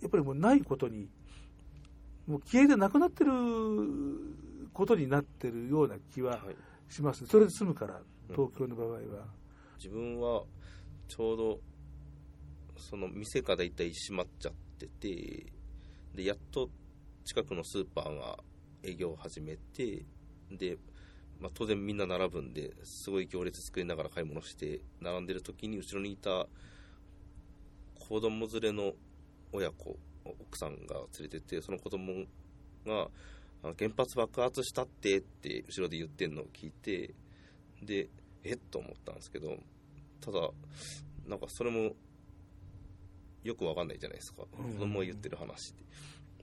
[0.02, 1.10] やっぱりもうないことに
[2.28, 3.32] もう消えてなくなってる
[4.74, 6.56] ことになってるような気ははい。
[6.90, 8.00] します、それで済むから
[8.30, 9.00] 東京の場合は、
[9.78, 10.44] 自分は
[11.08, 11.60] ちょうど
[12.78, 15.46] その店が大体閉まっちゃってて
[16.16, 16.70] でやっと
[17.26, 18.38] 近くのスーパーが
[18.84, 20.06] 営業を始めて
[20.52, 20.78] で
[21.40, 26.48] まあ、当然みんな並ぶんですごい行列作りながら買い物して並んでる時に後ろにいた
[28.00, 28.94] 子供連れの
[29.52, 32.26] 親子奥さんが連れててその子供
[32.86, 33.08] が
[33.78, 37.14] 原発爆発したってって後ろで言ってんのを聞いて
[37.84, 38.10] で
[38.44, 38.54] え？
[38.54, 39.58] っと思ったんですけど
[40.22, 40.50] ただ
[41.28, 41.96] なんかそれも
[43.44, 44.44] よくわかんないじゃないですか。
[44.60, 45.84] うん子供が言ってる話って。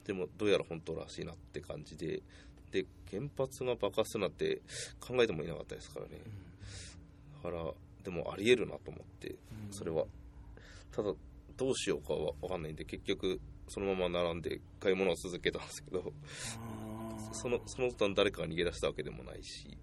[0.06, 2.22] でもどうやら本当らしいなって感じで。
[2.70, 4.60] で原発が爆発するなんて
[4.98, 6.20] 考えてもいなかったですからね。
[7.42, 7.72] だから
[8.02, 9.36] でもありえるなと思って
[9.70, 10.04] それは。
[10.90, 11.12] ただ
[11.56, 16.12] どうしようかはわかんないんで結局そのまま並んで買い物を続けたんですけど。
[17.32, 19.76] そのその途端誰かが逃げ出したわけでもないし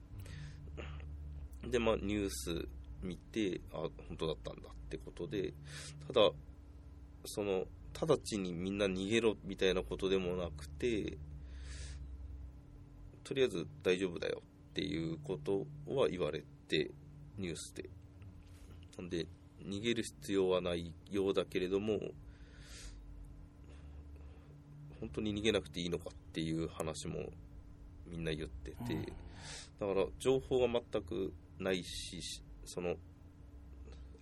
[1.68, 2.68] でまあニュース
[3.04, 5.54] 見てあ本当だったんだってことで
[6.08, 6.30] ただ
[7.26, 7.66] その
[8.00, 11.18] 直ちにみんな逃げろみたいなことでもなくて
[13.24, 14.42] とりあえず大丈夫だよ
[14.72, 16.92] っていうことは言われて
[17.38, 17.90] ニュースで。
[18.98, 19.26] なんで
[19.66, 22.00] 逃げる必要はないようだけれども
[25.00, 27.20] 本当に逃げなくていいのかっていう話も
[28.08, 29.14] みんな言ってて、
[29.80, 32.96] だから情報が全くないしその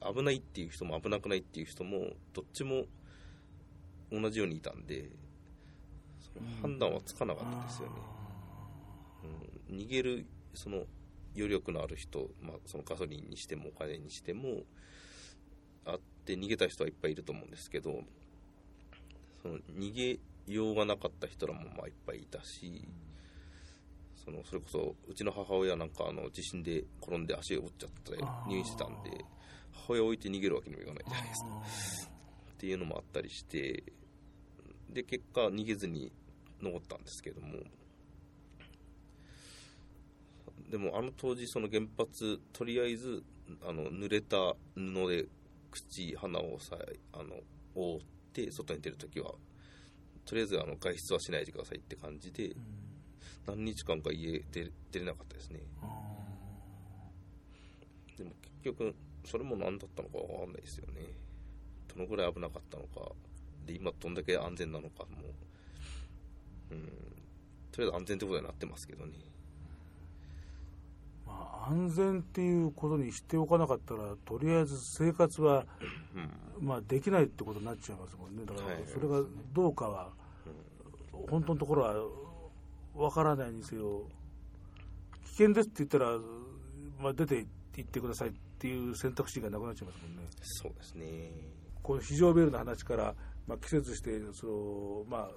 [0.01, 2.85] 危ないっていう人も危なくないっていう人もどっちも
[4.11, 5.09] 同じようにいたんで
[6.19, 7.93] その判断はつかなかったですよね、
[9.69, 10.83] うん、逃げるその
[11.35, 14.63] 余力のある人、まあ、そのガソリンにしてもお金にしても
[15.85, 18.01] あって逃げた人はいっぱいいると思うんですけど
[19.41, 20.19] その逃げ
[20.51, 22.87] ようがなかった人らもまあいっぱいいたし
[24.23, 28.17] そのそれこそうちの母親なんかあの地震で転んで足を折っちゃって
[28.47, 29.25] 入院してたんで
[29.71, 32.11] 母親を置いて逃げるわけにもいかないじゃないですか。
[32.53, 33.83] っていうのもあったりして
[34.89, 36.11] で結果逃げずに
[36.61, 37.53] 残ったんですけども。
[40.69, 43.23] でもあの当時その原発とりあえず
[43.67, 45.25] あの濡れた布で
[45.71, 46.77] 口鼻をさ
[47.13, 47.37] あの
[47.73, 47.99] 覆っ
[48.33, 49.31] て外に出るときは
[50.25, 52.55] とりあえずあの外出はしないでくださいって感じで、
[53.49, 55.59] 何日間か家出出れなかったですね。
[58.17, 58.31] でも
[58.63, 58.95] 結局
[59.25, 61.01] それも何だったのかわかんないですよね。
[61.93, 63.11] どのぐらい危なかったのか。
[63.65, 65.07] で今どんだけ安全なのかも。
[66.71, 66.81] うん。
[67.71, 69.13] とりあえず安全ってことになってますけどね。
[71.25, 75.65] まあ、安全っていうことにしておかなかったらとりあえず生活は、
[76.59, 76.67] うん。
[76.67, 78.43] まあ、できないってことになっちゃいますもんね。
[78.45, 78.83] だからはい。
[78.85, 79.21] それが
[79.53, 80.11] どうかは、
[81.29, 82.28] 本当のところは
[82.99, 84.03] わからないにせよ。
[85.23, 86.19] 危険ですって言ったら、
[87.01, 87.45] まあ、出て
[87.77, 90.23] 行ってくださいっていう選択肢がなくなっちゃいますもんね。
[90.41, 91.31] そうですね。
[91.81, 93.15] この非常ベルの話から、
[93.47, 95.29] まあ、季節してその、まあ、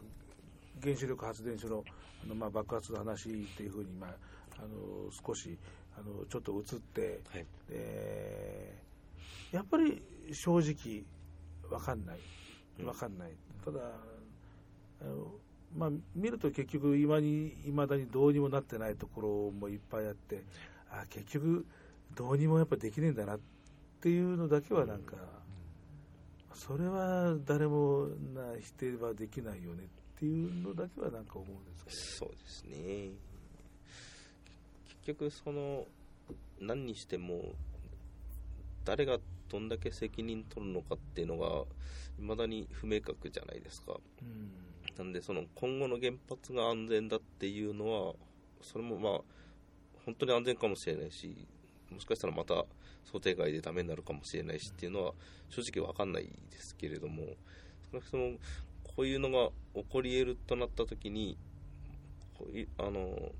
[0.82, 1.84] 原子力発電所の
[2.24, 4.10] あの、まあ、爆発の話っていうふうに、まあ、
[4.58, 5.56] あの少し
[5.96, 7.46] あのちょっと移って、はい。
[7.68, 8.82] で
[9.52, 10.02] やっぱり
[10.32, 11.04] 正直
[11.70, 12.18] 分かんない。
[12.78, 13.32] 分かんない、
[13.64, 13.80] ただ
[15.00, 15.26] あの、
[15.76, 20.42] まあ、見ると結局いまに未だにどうにもなってないところもいっぱいあって
[20.90, 21.66] あ結局
[22.14, 23.40] どうにもやっぱできねえんだなっ
[24.00, 25.14] ていうのだけはなんか、
[26.54, 33.10] それは誰もな否定はできないよねっていうのだけはなんか思うんですけどそうですね。
[35.04, 35.86] 結局その
[36.60, 37.54] 何にしても
[38.84, 39.18] 誰が
[39.48, 41.64] どんだけ責任取るのかっていうのが
[42.18, 43.94] 未だに不明確じゃないですか。
[44.20, 48.14] うんなんでその今後の原発が安全だっていうのは
[48.60, 49.12] それもまあ
[50.04, 51.46] 本当に安全かもしれないし
[51.90, 52.64] もしかしたらまた
[53.04, 55.12] 想定外でダメになるかもしれないしっていうのは
[55.48, 57.24] 正直わかんないですけれども
[57.90, 58.32] 少なくとも
[58.84, 61.36] こういうのが起こり得るとなった時に
[62.38, 63.32] こういあの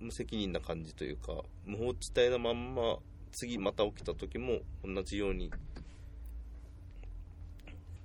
[0.00, 1.32] 無責任な感じというか
[1.64, 2.98] 無法地帯なまんま
[3.32, 5.50] 次また起きた時も同じように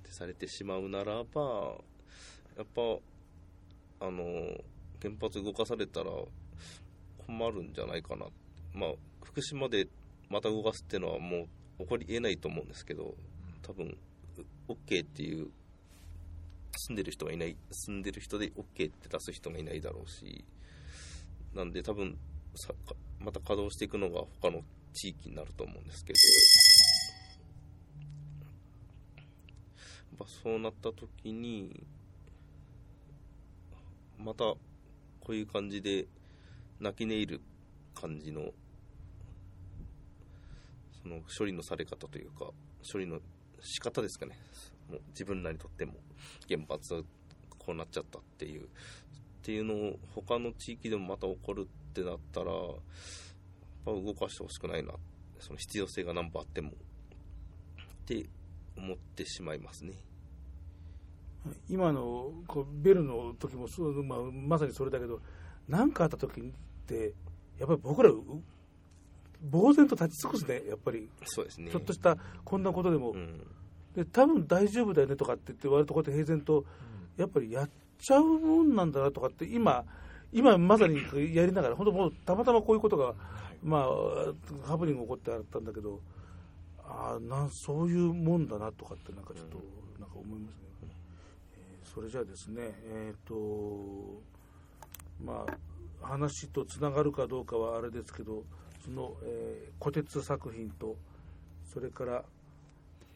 [0.10, 1.76] されてしまうならば
[2.58, 2.82] やっぱ
[4.06, 4.24] あの
[5.02, 6.12] 原発動かされたら
[7.26, 8.26] 困るんじゃないかな。
[8.74, 8.90] まあ
[9.24, 9.88] 福島で
[10.30, 11.48] また動かすっていうのはも
[11.80, 13.16] う起こりえないと思うんですけど
[13.62, 13.98] 多分
[14.68, 15.50] OK っていう
[16.76, 20.44] 住んでる人がいない住んでる人で OK って出す人がいないだろうし
[21.54, 22.18] なんで多分
[22.56, 22.74] さ
[23.20, 24.62] また稼働していくのが他の
[24.94, 26.20] 地域になると思うんですけど。
[30.14, 31.84] やっぱそうなった時に
[34.24, 34.60] またこ
[35.30, 36.08] ういう感じで
[36.80, 37.42] 泣き寝入る
[37.94, 38.52] 感じの
[41.02, 42.50] その処理のされ方というか
[42.92, 43.20] 処理の
[43.62, 44.38] 仕方ですかね。
[44.90, 45.94] もう自分らにとっても
[46.48, 47.02] 原発は
[47.58, 48.66] こうなっちゃったっていうっ
[49.44, 52.62] ていうのを他の地域でもまた起こるってなったらやっ
[53.86, 54.94] ぱ動かしてほしくないな、
[55.40, 56.74] その必要性が何本あっても、っ
[58.06, 58.26] て
[58.78, 59.94] 思ってしまいますね。
[61.70, 65.20] 今のこうベルの時もそう、まあ、まさにそれだけど
[65.68, 66.44] 何かあった時っ
[66.88, 67.14] て
[67.60, 68.24] やっぱり僕らう
[69.52, 71.10] 呆然と立ち尽くすねやっぱり。
[71.26, 71.70] そうですね。
[71.70, 73.42] ちょっとしたこんなことでも、うん。
[73.96, 76.66] で多分大丈夫だよねとかって言って割とこうやって平然と
[77.18, 77.70] やっぱりやっ
[78.00, 79.84] ちゃうもんなんだなとかって今
[80.32, 80.98] 今まさに
[81.36, 83.14] やりながら本当もうたまたまこういうことが、
[83.62, 86.00] まあハプニング起こってあったんだけど
[86.80, 89.58] ああなんそういうもんだなとかってなんかちょっと
[90.00, 90.63] なんか思います
[91.94, 94.22] それじゃあですねえっ、と
[95.24, 98.44] まあ話とつながるかどうかはあれですけど
[98.84, 100.96] その、えー、古鉄作品と
[101.74, 102.24] それから、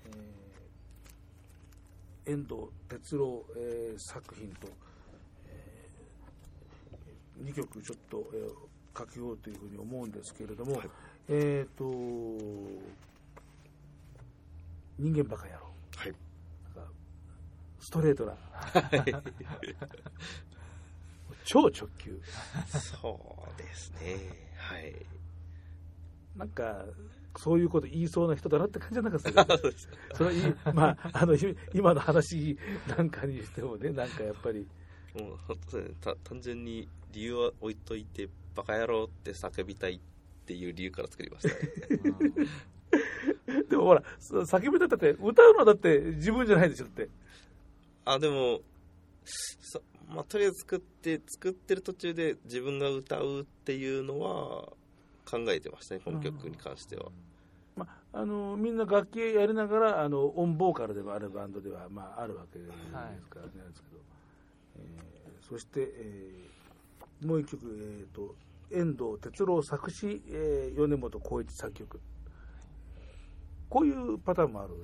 [0.06, 0.48] えー
[2.28, 2.56] 遠藤
[2.90, 4.68] 哲郎、えー作品と、
[5.48, 5.88] え
[7.42, 10.82] 2曲ちょっと、えー、書きようというふうに思うんですけれども、
[11.30, 11.86] えっ、と
[15.00, 16.27] 人間バカ野郎はい。
[17.80, 18.34] ストレートな。
[21.46, 22.20] 超直球。
[23.00, 24.18] そうですね。
[24.58, 24.94] はい。
[26.36, 26.86] なんか
[27.38, 29.32] そういうこと言いそうな人だなって感じじゃなかった
[29.70, 29.88] です。
[29.88, 30.34] かそれ
[30.74, 32.58] まああのい今の話
[32.88, 34.68] なんかにしてもねなんかやっぱり。
[35.14, 40.00] もう本当ねた単純に理由は置いといて、バカ野郎って叫びたいっ
[40.46, 41.62] ていう理由から作りましたね。
[43.70, 47.10] でもほらそ叫びだって歌うのはだって自分じゃないでしょって
[48.14, 48.62] あ、でも、
[49.26, 54.72] そまあ、とりあえず作って、作ってる途中で自分が歌うっていうのは
[55.30, 57.12] 考えてましたね、この曲に関しては。
[57.76, 64.02] まあ、あのみんな楽器やりながらあのオンボーカルでもあるバンドでは、まあ、あるわけですからね、なんですけど、
[64.78, 66.48] えーそして、えー
[67.26, 68.36] もう一曲、えー、と
[68.72, 72.00] 遠藤哲郎作詞、えー米本浩一作曲。
[73.70, 74.74] こういうパターンもある。
[74.74, 74.78] ん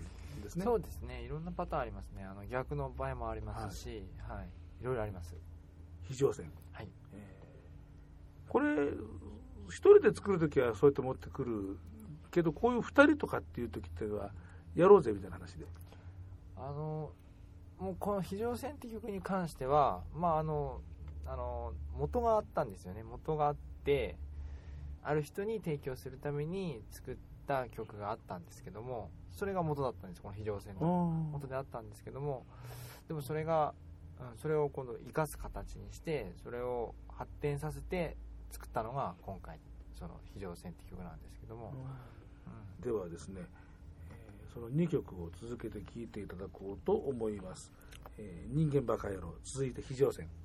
[0.43, 0.65] ですね。
[0.65, 1.21] そうですね。
[1.21, 2.23] いろんなパターンありますね。
[2.23, 4.49] あの逆の場合もありますし、はい。
[4.81, 5.35] い、ろいろあります。
[6.01, 6.51] 非常線。
[6.71, 6.87] はい。
[8.49, 8.67] これ
[9.69, 11.79] 一人で作るときはそうやって持ってくる
[12.29, 14.31] けどこういう二人とかっていう時っていうのは
[14.75, 15.65] やろうぜみたいな話で。
[16.55, 17.11] あの
[17.79, 20.81] もうこの「非常線」って曲に関してはまああの
[21.25, 23.03] あの元があったんですよね。
[23.03, 24.17] 元があって
[25.01, 27.17] ある人に提供するために作っ
[27.47, 32.45] た曲があったんですけどもそれが元だったんですこの「非常線」の元であったんですけども
[33.07, 33.73] でもそれが、
[34.19, 38.17] うん、それを今度生かす形にしてそれを発展させて
[38.51, 39.59] 作ったのが今回
[39.93, 42.81] その「非常線」って曲なんですけども、うん。
[42.83, 43.41] ではですね、
[44.09, 47.71] えーその2曲を続けて聴いていただこうと思います、
[48.19, 50.29] えー人間バカ野郎続いて非常線「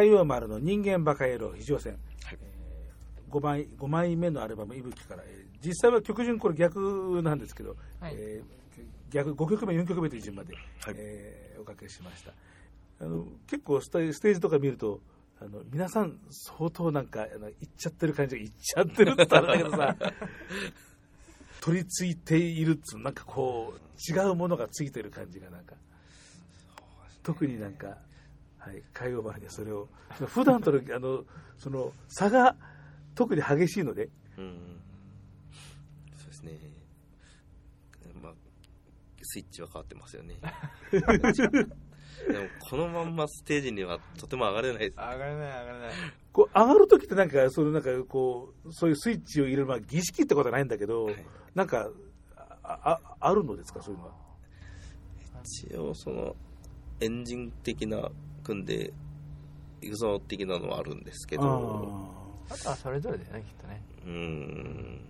[0.00, 1.92] 海洋丸の人間バカ野郎非常戦、
[2.24, 2.38] はい。
[2.40, 2.46] え
[3.30, 8.14] 5, 枚5枚目のアルバム「いぶき」から、えー実際は曲順これ逆なんですけど、はい。
[8.16, 10.60] えー逆5曲目4曲目という順番で、は
[10.90, 10.94] い。
[10.96, 12.32] えーおかけしました。
[13.00, 15.00] あの結構ステージとか見ると
[15.38, 19.96] あの皆さん相当なんかあの行っちゃってる感じが行っちゃってるって言ったらあれだけどさ
[21.60, 25.74] 取り付いているっつうなんかこう違うものがついてる感じがなんか
[27.22, 27.98] 特になんか、
[28.60, 29.88] はい、海洋丸でそれを
[30.26, 31.24] 普段とのあの
[31.56, 32.54] その差が
[33.14, 34.08] 特に激しいので。
[34.38, 34.80] うん
[36.16, 36.52] そうですね。
[38.22, 38.32] まあ
[39.22, 40.36] スイッチは変わってますよね。
[40.90, 44.96] でもこのまんまステージにはとても上がれないです。
[44.98, 45.90] 上がれない上がれない。
[46.32, 51.26] こう上がるときってなんかそのなんかこうそういうスイッチを入れる、まあ、儀式ってことはないんだけど、はい。
[51.54, 51.90] なんか
[52.36, 54.14] あああるのですかそういうのは？
[55.42, 56.36] 一応その
[57.00, 58.10] エンジン的な
[58.50, 58.92] 組んで
[59.80, 61.42] 行くぞ的なのはあるんですけど。
[62.50, 63.82] あとはそれぞれだよねきっとね。
[64.04, 65.00] うーん。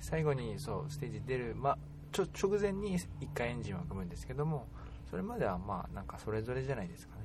[0.00, 1.78] 最後にそうステージ出る、まあ、
[2.12, 3.04] ちょ直前に1
[3.34, 4.66] 回エンジンは組むんですけども
[5.10, 7.22] それまではまあなんかそれぞれじゃないですかね。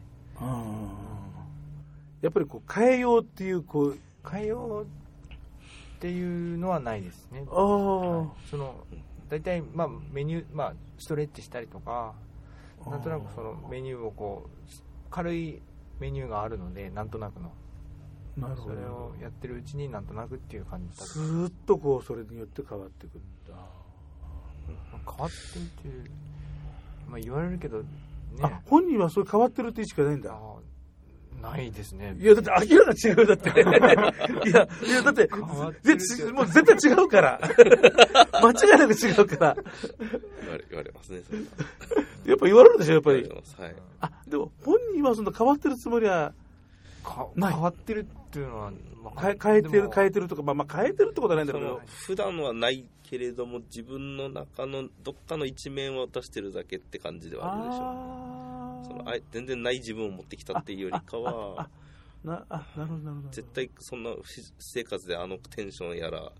[2.21, 3.99] やっぱりこう変えようっていうこう。
[4.29, 7.45] 変えようっていうのはないですね。
[7.49, 8.27] ああ、はい。
[8.49, 8.75] その
[9.29, 12.13] 大体、まあ、メニュー、まあ、ストレッチしたりとか
[12.85, 15.61] なんとなくそのメニューをこう軽い
[15.99, 17.51] メニューがあるのでなんとなくの。
[18.37, 18.75] なるほど。
[18.75, 23.55] それをやってるうちになんとなくっていう感じだとずーっとこうそれによって変わっていくんだ、
[24.67, 26.11] 変わってるっていう、
[27.07, 27.85] まあ、言われるけどね。
[28.41, 30.31] あ本人はそれ変わってるって意識がないんだ。
[30.33, 30.55] あ
[31.41, 32.15] ないですね。
[32.19, 33.49] いやだって明らかに違うよだって。
[34.49, 35.27] いやいやだって
[35.95, 37.39] ぜもう絶対違うから。
[38.41, 39.57] 間違いなく違うから。
[40.41, 41.45] 言われ言われますねそれは。
[42.25, 43.23] やっぱ言われるでしょやっぱり。
[43.23, 43.75] はい。
[44.01, 46.33] あでも本人はそんな変わってるつもりは
[47.03, 47.53] かない。
[47.53, 48.71] 変わってるっていうのは、
[49.03, 51.81] まあ変え変えてる変ええてるとかまあまあ変えてるってことはないんだけど。
[51.85, 63.29] 普段はないけれども自分の中のどっかの一面を出してるだけって感じではあるでしょうあそのあい全然ない自分を持ってきたっていうよりかはーなあなるほどなるほど。
[63.29, 66.31] 絶対そんな私生活であのテンションやら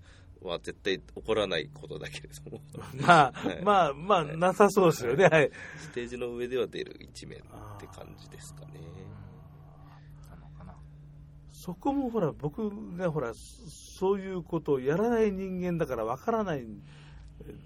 [0.41, 2.61] は絶対起こらないことだけれども。
[2.95, 3.61] まあ、はい。
[3.63, 5.25] まあまあなさそうですよね。
[5.25, 5.51] はい。
[5.77, 7.41] ステージの上では出る一面っ
[7.79, 9.07] て感じですかね。
[11.67, 16.81] そこもほら僕がほらそういうことをやらない人間だからわからないん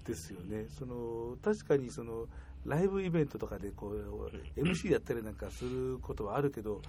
[0.04, 0.66] ですよね。
[0.70, 2.26] その確かにその
[2.64, 6.80] ライブイベントとかでこう MC やったりなんかすることはあるけど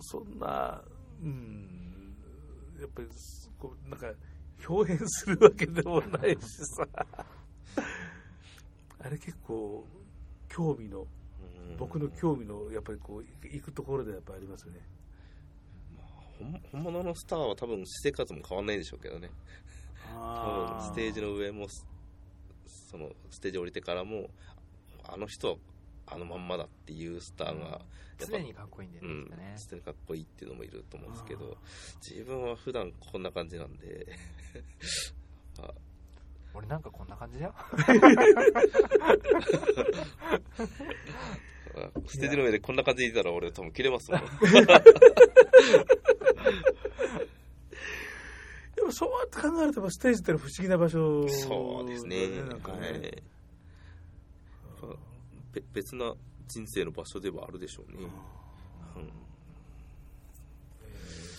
[0.00, 0.82] そんな
[1.22, 2.14] うん
[2.78, 3.08] やっぱり
[3.58, 4.12] こうなんか
[4.68, 6.38] 表現するわけでもないし
[6.76, 6.86] さ。
[9.04, 9.84] あれ結構
[10.48, 11.04] 興味のう
[11.72, 11.76] ん。
[11.76, 14.80] 僕の興味のやっぱりこう行くところでやっぱありますよね。
[16.70, 19.30] 本物のスターは多分私生活も変わんないでしょうけどね。
[20.12, 21.66] 多分ステージの上も
[22.92, 24.28] そのステージ降りてからも
[25.04, 25.56] あの人は
[26.06, 27.80] あのまんまだっていうスターが
[28.18, 31.56] 常にかっこいいんだようんね、ね常にかっこいいっていうのもいると思うんですけど
[32.06, 34.06] 自分は普段こんな感じなんで。
[35.58, 35.74] ま あ
[36.54, 37.54] 俺なんかこんな感じだよ。
[42.06, 44.20] ステージの上でこんな感じでいたら俺多分切れますもん
[48.82, 52.28] でもそうやって考えるとステージって不思議な場所そうですね。
[52.40, 53.12] だなんかね、
[54.80, 55.62] はい。
[55.72, 56.12] 別な
[56.48, 57.98] 人生の場所ではあるでしょうね、
[58.96, 59.12] うん。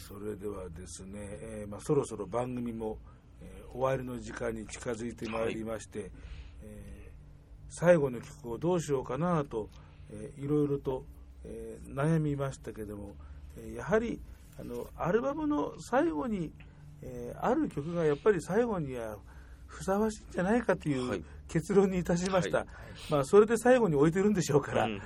[0.08, 2.98] それではですね、えーまあ、そろそろ番組も、
[3.42, 6.12] えー終わりの時間に近づいてまいりまして、
[6.62, 7.14] えー
[7.76, 9.68] 最後の曲をどうしようかなと、
[10.12, 11.04] えーいろいろと、
[11.44, 13.16] えー悩みましたけども、
[13.58, 14.22] えーやはり
[14.60, 16.52] あのアルバムの最後に、
[17.04, 19.18] えーある曲がやっぱり最後には
[19.68, 21.20] ふさわしいんじゃないかといはい。
[21.20, 22.68] う結論にいたしました、はい。
[23.10, 25.02] まあ、それで最後に置いてるんでしょうから、うん。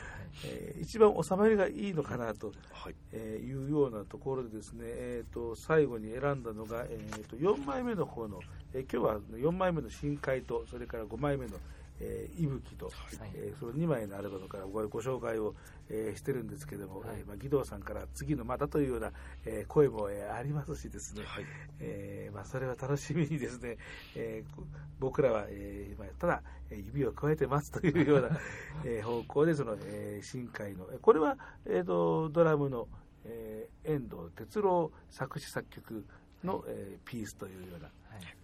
[0.46, 2.96] えー一番収まりがいいのかなとはい。
[3.12, 8.40] えーいうようなところでですね、えー、と最後に選んだのが、えー、と4枚目の方の、
[8.74, 11.54] えー今日は4枚目の深海とそれから5枚目の、
[12.00, 12.96] えー、息吹と、はい
[13.36, 15.56] えーその2枚のアルバムからごご紹介を、
[15.90, 17.10] えーしてるんですけども、はい。
[17.20, 19.12] えーまあ、義堂さんから次のまたというような、
[19.46, 21.46] えー声も、えーありますしですね、はい。
[21.80, 23.78] えーまあ、それは楽しみにですね、
[24.16, 24.64] えーこ
[25.00, 28.40] 僕らは、えーまあ、ただえー指を加えてますというような、
[28.86, 32.88] えー方向でその、えー深海のえーこれは、えー、とドラムの、
[33.26, 36.06] えー遠藤哲郎作詞作曲
[36.44, 38.38] の、えーピースというようなはい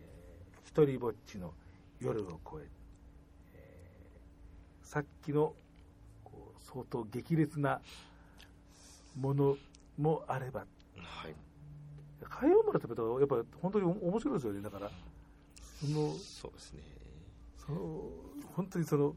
[0.64, 1.54] 「一人ぼっちの
[2.00, 2.79] 夜を越え」えー
[4.90, 5.54] さっきの
[6.58, 7.80] 相当激烈な
[9.16, 9.56] もの
[9.96, 10.66] もあれば。
[10.96, 11.34] はい。
[12.28, 14.90] 海洋丸ってやっぱり本当に面白いですよねだから。
[15.80, 16.82] そのそうですね。
[17.56, 17.78] その
[18.56, 19.14] 本当にその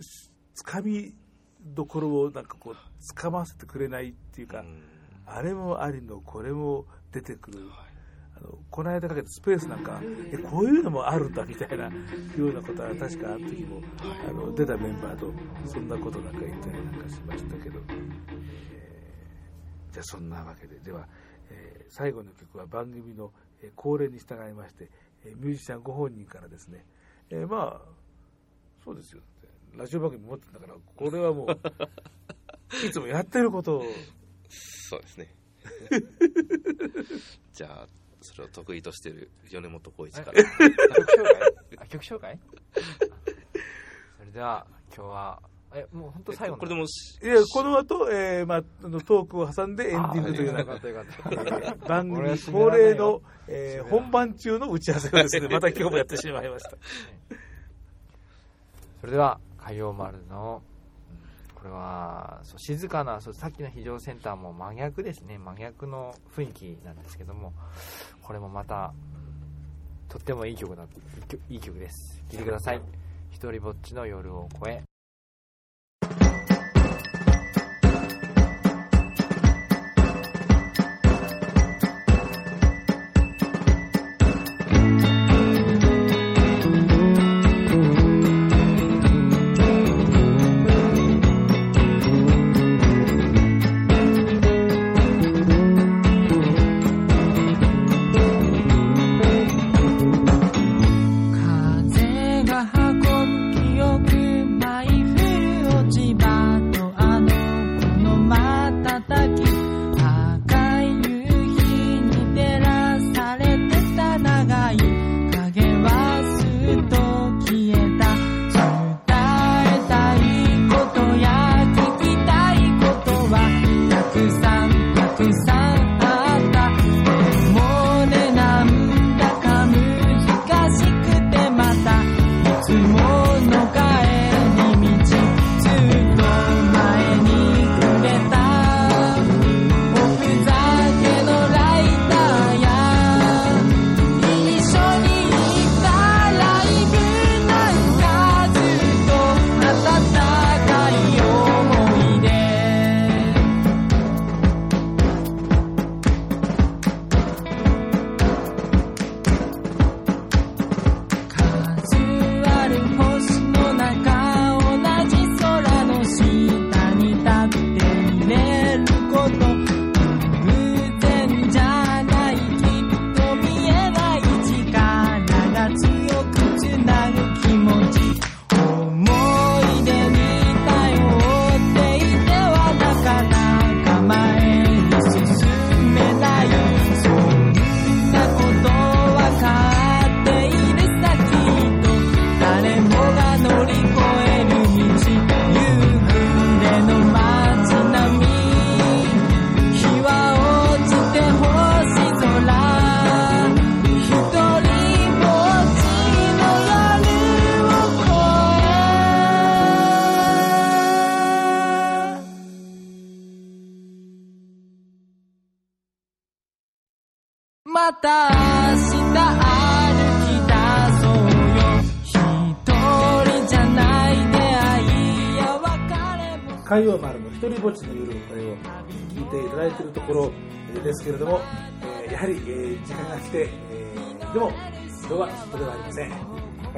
[0.00, 1.14] しつかみ
[1.60, 4.82] どころをなんかこうつかませてくれないっていうか、うん。
[5.26, 7.58] あれもありのこれも出てくる、
[8.36, 10.00] あのこの間かけたスペースなんか
[10.32, 11.90] えこういうのもあるんだみたいなよ
[12.38, 13.80] うなことは確かあの時も
[14.28, 15.32] あの出たメンバーと
[15.66, 17.96] そんなことなんか言ったりなんかしましたけど、えー
[19.92, 20.78] じゃあそんなわけで。
[20.80, 21.08] では、
[21.50, 23.32] えー最後の曲は番組の
[23.62, 24.90] えー恒例に従いまして、
[25.24, 26.84] えーミュージシャンご本人からですね、
[27.30, 27.88] えーまあ
[28.84, 29.22] そうですよ。
[29.74, 31.48] ラジオ番組持ってんだからこれはもう
[32.86, 33.84] いつもやってることを。
[34.50, 35.34] そうですね。
[37.52, 37.86] じゃあ、
[38.20, 40.42] それを得意としている米本浩一から。
[40.42, 40.58] 曲紹
[41.28, 41.78] 介？
[41.78, 42.38] あ 曲紹介？
[44.18, 45.42] それでは今日は
[45.74, 46.58] えもう本当最後の。
[46.58, 50.46] これでもし、いやこの後、えーまあ、あのトークを挟んでエンディングという。
[50.46, 50.64] ような
[51.86, 56.76] 番組恒例の、えー本番中の打ち合わせをですね、また今日もやってしまいました。
[59.00, 60.75] それでは海洋丸のこ
[61.66, 65.38] れはそう静かなそうさっきの非常センターも真逆ですね。
[65.38, 67.52] 真逆の雰囲気なんですけども
[68.22, 68.92] これもまた
[70.08, 72.22] とってもいい曲だいい曲いい曲です。
[72.30, 72.80] 聴いてください
[73.30, 74.82] 「一人ぼっちの夜を越え」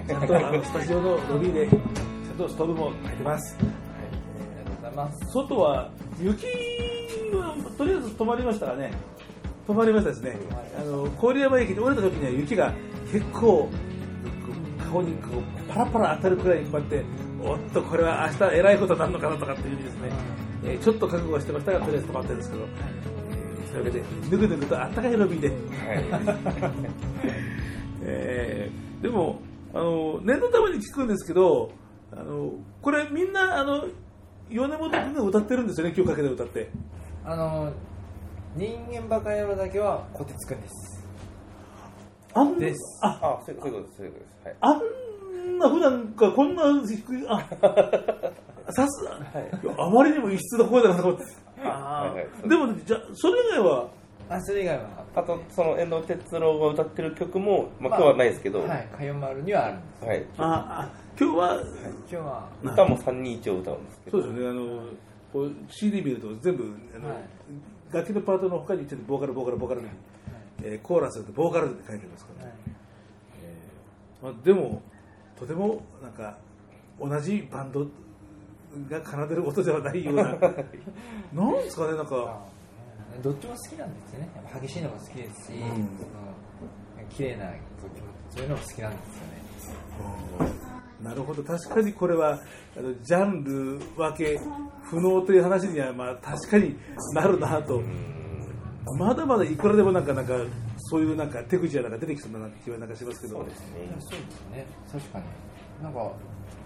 [0.07, 3.57] ちゃんとあのスタジオのロビーで、ちゃんとストーブも炊いてます。
[3.59, 3.69] あり
[4.65, 6.47] がとうございます外は雪
[7.35, 8.93] はとりあえず止まりましたかね。
[9.67, 10.37] 止まりましたですね。
[10.79, 12.73] あの郡山駅で降りた時には雪が
[13.13, 13.69] 結構
[14.91, 15.43] 顔にこう
[15.73, 17.05] パラパラ当たるくらいにこうやって、
[17.45, 20.11] おっとこれは明日えらいことになるのかなとかっていうふうにですね、
[20.65, 22.69] えーちょっと覚悟はしてましたがとりあえず止まってるんですけど、えー
[23.73, 25.53] そういうわけでぬぐぬぐとあったかいロビーで。
[28.03, 29.41] えーでも
[29.75, 31.71] あの念のために聞くんですけど
[32.13, 33.87] あのこれみんなあの
[34.51, 35.95] 米本君が歌ってるんですよね？
[35.95, 36.71] 今日かけて歌って。
[37.25, 37.71] あの
[38.57, 41.05] 人間バカ野郎だけはこてつくんです。
[42.35, 43.01] あんです。
[43.03, 44.47] ああ、そういうことです、そういうことです。
[44.47, 44.57] はい。
[44.61, 44.73] あ
[45.51, 47.41] んな普段からこんな低いあ
[48.73, 49.67] さすが、い。
[49.67, 51.25] やあまりにも異質な声だなと思って。
[51.63, 52.29] ああはいはい。
[52.45, 53.89] あでもじゃあそれ以外は
[54.31, 54.85] あそれ以外は
[55.15, 60.05] あとその遠藤哲郎が歌ってる曲も、まあ、今日はないですけど、はいかよまるにはあるんです。
[60.05, 60.27] はい。
[60.37, 61.63] ああ今日は
[62.01, 62.49] 今日は。
[62.63, 64.23] 歌も3人一応歌うんですけど。
[64.23, 64.61] そうですよね。
[64.61, 64.83] あの
[65.33, 66.65] こう CD 見ると全部
[66.95, 67.19] あの、はい。
[67.93, 69.89] 楽器のパートの他にちょっとボーカルボーカルボーカルに、
[70.63, 72.53] えーコーラスでボーカルって書いてますから、ね。
[74.23, 74.83] まあ、でも
[75.39, 76.37] とてもなんか
[77.01, 77.87] 同じバンド
[78.91, 80.25] が奏でる音ではないような。
[81.33, 82.45] なんですかねなんか
[83.23, 84.29] どっちも好きなんですよね。
[84.37, 85.61] やっぱ激しいのも好きですし、ん。
[85.61, 85.79] その
[87.11, 87.51] 綺麗な
[88.31, 89.49] そういうのも好きなんですよね。
[91.03, 91.43] なるほど。
[91.43, 92.41] 確かにこれは
[92.77, 94.41] あのジャンル分け
[94.83, 96.77] 不能という話にはまあ確かに
[97.15, 97.83] なるなと、
[98.99, 100.35] まだまだいくらでもなんかなんか
[100.91, 103.39] そういうなんか手口やなんか出てきそうな気はなんかしますけど。
[103.39, 103.67] そうですね。
[104.01, 105.25] そうですね確かに。
[105.83, 106.13] なんか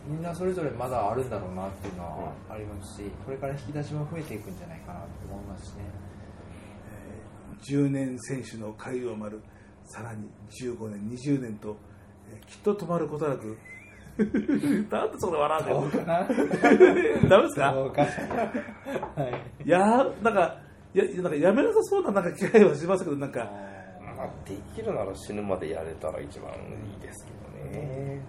[0.07, 6.12] みんなそれぞれまだあるんだろうなっていうのはありますしこれから引き出しも増えていくんじゃないかなと思いますしね
[7.63, 9.41] 10年選手の海洋丸
[9.85, 11.77] さらに15年20年と、
[12.31, 13.59] えーきっと止まることなく
[14.91, 16.19] なんでそんな笑うんだよな。
[17.29, 17.73] ダメですか？
[17.73, 17.73] か。
[17.73, 19.29] は
[19.63, 19.65] い。
[19.67, 20.59] いやーなんか
[20.95, 23.51] いやなんかやめなさそうななんか気配はしますけどなんか。
[24.17, 26.57] まあ、できるなら死ぬまでやれたら一番い
[26.99, 27.33] いですけ
[27.71, 28.21] どね、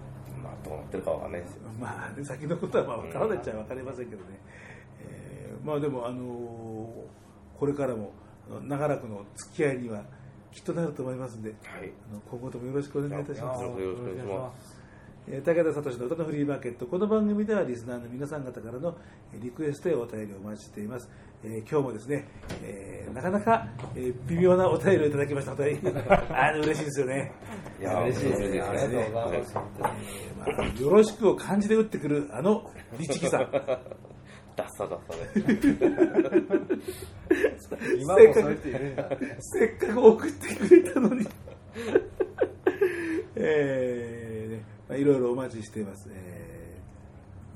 [0.42, 1.62] まあどうなってるかわかんないですよ。
[1.78, 4.38] まあ、ね、先のことはまあ分からないっちゃ分かりませんけどね、
[5.02, 8.10] えーまあでも、あのーこれからも
[8.66, 10.02] 長らくの付き合いには
[10.52, 11.92] きっとなると思いますんで、はい。
[12.10, 13.62] あの今後ともよろしくお願いいたします。
[13.62, 14.84] よろしくお願いします。
[15.26, 18.94] えー武田聡の歌のフリーマーケットこの番組ではリスナーの皆さん方からの
[19.32, 21.08] えーリクエストやお便りをお待ちしています、
[21.42, 22.28] えー今日もですね、
[22.62, 25.80] えーなかなか、えー微妙なお便りをいただきましたので
[26.28, 27.32] あの嬉しいですよね、
[27.80, 28.60] いや嬉しいですね。
[28.60, 29.94] ありがとうございは
[30.46, 33.38] ます、よろしくを漢字で打ってくるあの律儀さ。
[33.38, 33.50] ん
[34.56, 35.44] ダッサダッサで。
[38.00, 39.08] 今もそういう人いるんだ。
[39.40, 41.26] せっかく送ってくれたのに。
[43.36, 46.64] えーねまあ、いろいろお待ちしています、えー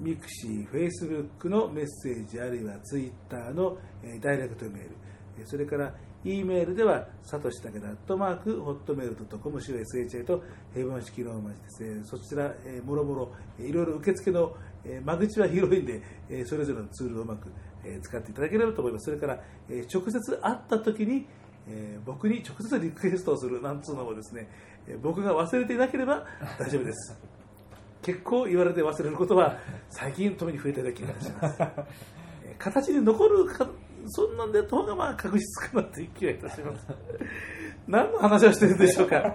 [0.00, 4.90] ミクシー、フェイスブックのメッセージあるいはツイッターの、えーダイレクトメール。
[5.38, 5.92] えーそれから
[6.24, 10.42] E メールではサトシタケダアットマークホットメールドットコム CSHA と
[10.74, 14.54] 平凡式ローマ字です、えーそちら、えーもろもろえーいろいろ受付の、
[14.84, 17.48] えー間口は広いんで、えーそれぞれのツールをうまく、
[17.84, 19.04] えー使っていただければと思います。
[19.06, 21.26] それから、えー直接会った時に
[21.68, 24.48] えー僕に直接リクエストをするなんつうのもですね、
[24.86, 26.24] えー僕が忘れていなければ
[26.58, 27.16] 大丈夫です。
[28.02, 29.58] 結構言われて忘れることは
[29.90, 31.56] 最近特に増えたような気がします、
[32.44, 33.68] えー形に残るか
[34.06, 36.86] そんなんでやった方がまあ確実かなという気がいたします。
[37.86, 39.34] 何の話をしてるんでしょうか、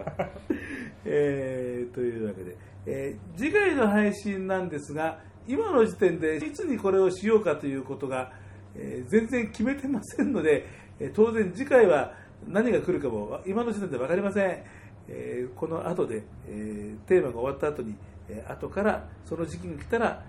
[1.06, 2.56] えーというわけで、
[2.86, 8.32] えー次回の配信なんですが今の時点でいつにこれをしようかということが、
[8.76, 10.66] えー全然決めてませんので、
[11.00, 12.14] えー当然次回は
[12.48, 14.64] 何が来るかも今の時点で分かりません、
[15.08, 17.96] えーこの後で、えーテーマが終わった後に、
[18.30, 20.24] えー後からその時期が来たら、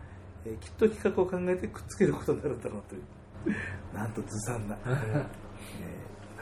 [0.45, 3.03] えーきっと企画を考えてくっつけることになるんだろうという。
[3.95, 5.25] なんとずさんな、えー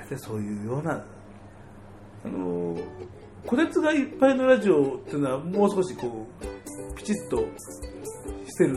[0.02, 1.04] 大体そういうような
[2.24, 2.82] あのー、
[3.46, 7.44] 個別がいっぱいのラジオっていうのはもう少しこうピチッと
[8.52, 8.76] してる。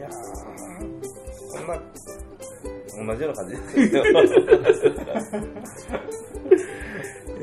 [0.00, 0.12] やー
[1.52, 3.54] そんな同じような感じ。
[3.54, 4.04] ですよ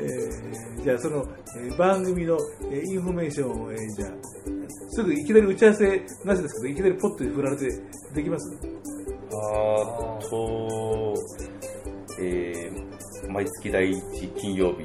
[0.80, 1.26] ーじゃあその、
[1.56, 2.38] えー番組の、
[2.70, 4.10] えーインフォメーションを、えーじゃあ
[4.90, 7.66] すぐいきなり打ち合わせなしですけどいきなりポッと振られて
[8.14, 8.50] できます？
[9.30, 11.14] あーと、
[12.20, 14.84] えー毎月第1金曜日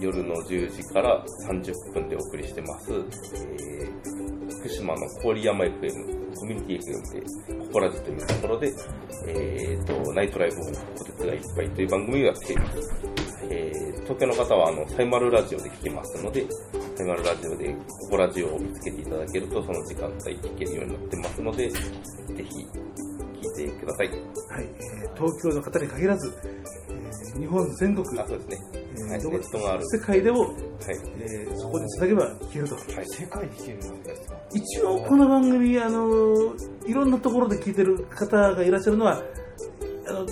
[0.00, 4.15] 夜の10時から30分でお送りしてます、えー
[4.58, 8.72] 福島の郡山 FM、コミュニティ FM で、ココラジというところで、
[9.28, 10.64] えーと、ナイトライブを
[10.96, 12.78] こてつがいっぱいという番組をやっています。
[13.50, 16.46] えー東京の方はあのサイマルラジオで聞きますので、
[16.94, 21.78] サイマルラジオでココラジオを見つけていただけると、その時間帯聞けるようになってますので、ぜ
[22.36, 22.44] ひ
[23.56, 24.08] 聞いてください。
[24.08, 28.58] はい、えー東京の方に限らず、えー日本全国、あ、そうですね。
[29.06, 29.22] えーはい。
[29.22, 30.54] どこネットがある世界でも、はい。
[31.20, 32.74] えーそこでつなげば聞けると。
[32.74, 32.84] はい。
[33.06, 36.54] 世界で聞けるんですか一応この番組、あの
[36.86, 39.22] いろんなところで聞いてる方がいらっしゃるのは
[40.08, 40.26] あの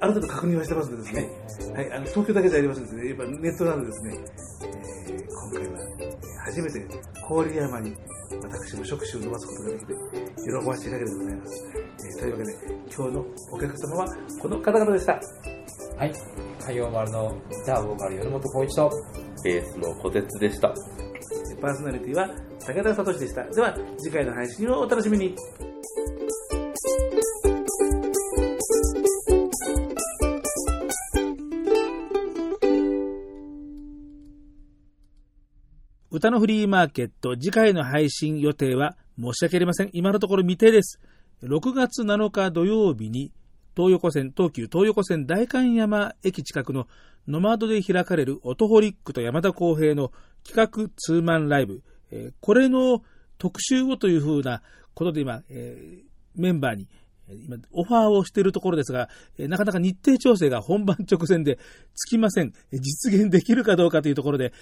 [0.00, 1.08] ある程度確認はしてますのでで
[1.48, 3.08] すね、はい、あの東京だけじゃありませんですね。
[3.08, 4.18] やっぱネットなんでですね、
[4.62, 6.07] えー今回はえー
[6.48, 6.80] 初めて
[7.28, 7.94] 郡山に
[8.42, 12.56] 私も触手を伸ばすことができて喜ばしい限りでございます、えーというわけで
[12.94, 15.20] 今日のお客様はこの方々でした。
[15.98, 16.12] はい。
[16.64, 18.90] 海洋丸のギターボーカル米本浩一と。
[19.44, 20.68] ベースの小鉄でした。
[21.60, 22.28] パーソナリティは
[22.66, 23.44] 武田聡でした。
[23.44, 25.36] では次回の配信をお楽しみに
[36.18, 39.90] 歌のフリーマーケット、次回の配信予定は申し訳ありません。
[39.92, 41.00] 今のところ未定です。
[41.44, 43.30] 6月7日土曜日に、
[43.76, 46.88] 東横線、東急東横線代官山駅近くの
[47.28, 50.10] ノマドで開かれるオトホリックと山田公平の
[50.44, 53.00] 企画ツーマンライブ、えーこれの
[53.38, 54.62] 特集をというふうな
[54.94, 56.88] ことで今、えーメンバーに
[57.30, 61.58] 今、オファーをしているところですが、なかなか日程調整が本番直前で
[61.94, 62.52] つきません。
[62.72, 64.52] 実現できるかどうかというところで、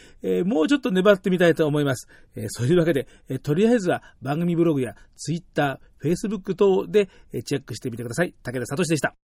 [0.44, 2.08] もうちょっと粘ってみたいと思います。
[2.48, 3.06] そういうわけで、
[3.42, 7.08] とりあえずは番組ブログや Twitter Facebook 等で
[7.44, 8.34] チェックしてみてください。
[8.42, 9.25] 武田聡でした。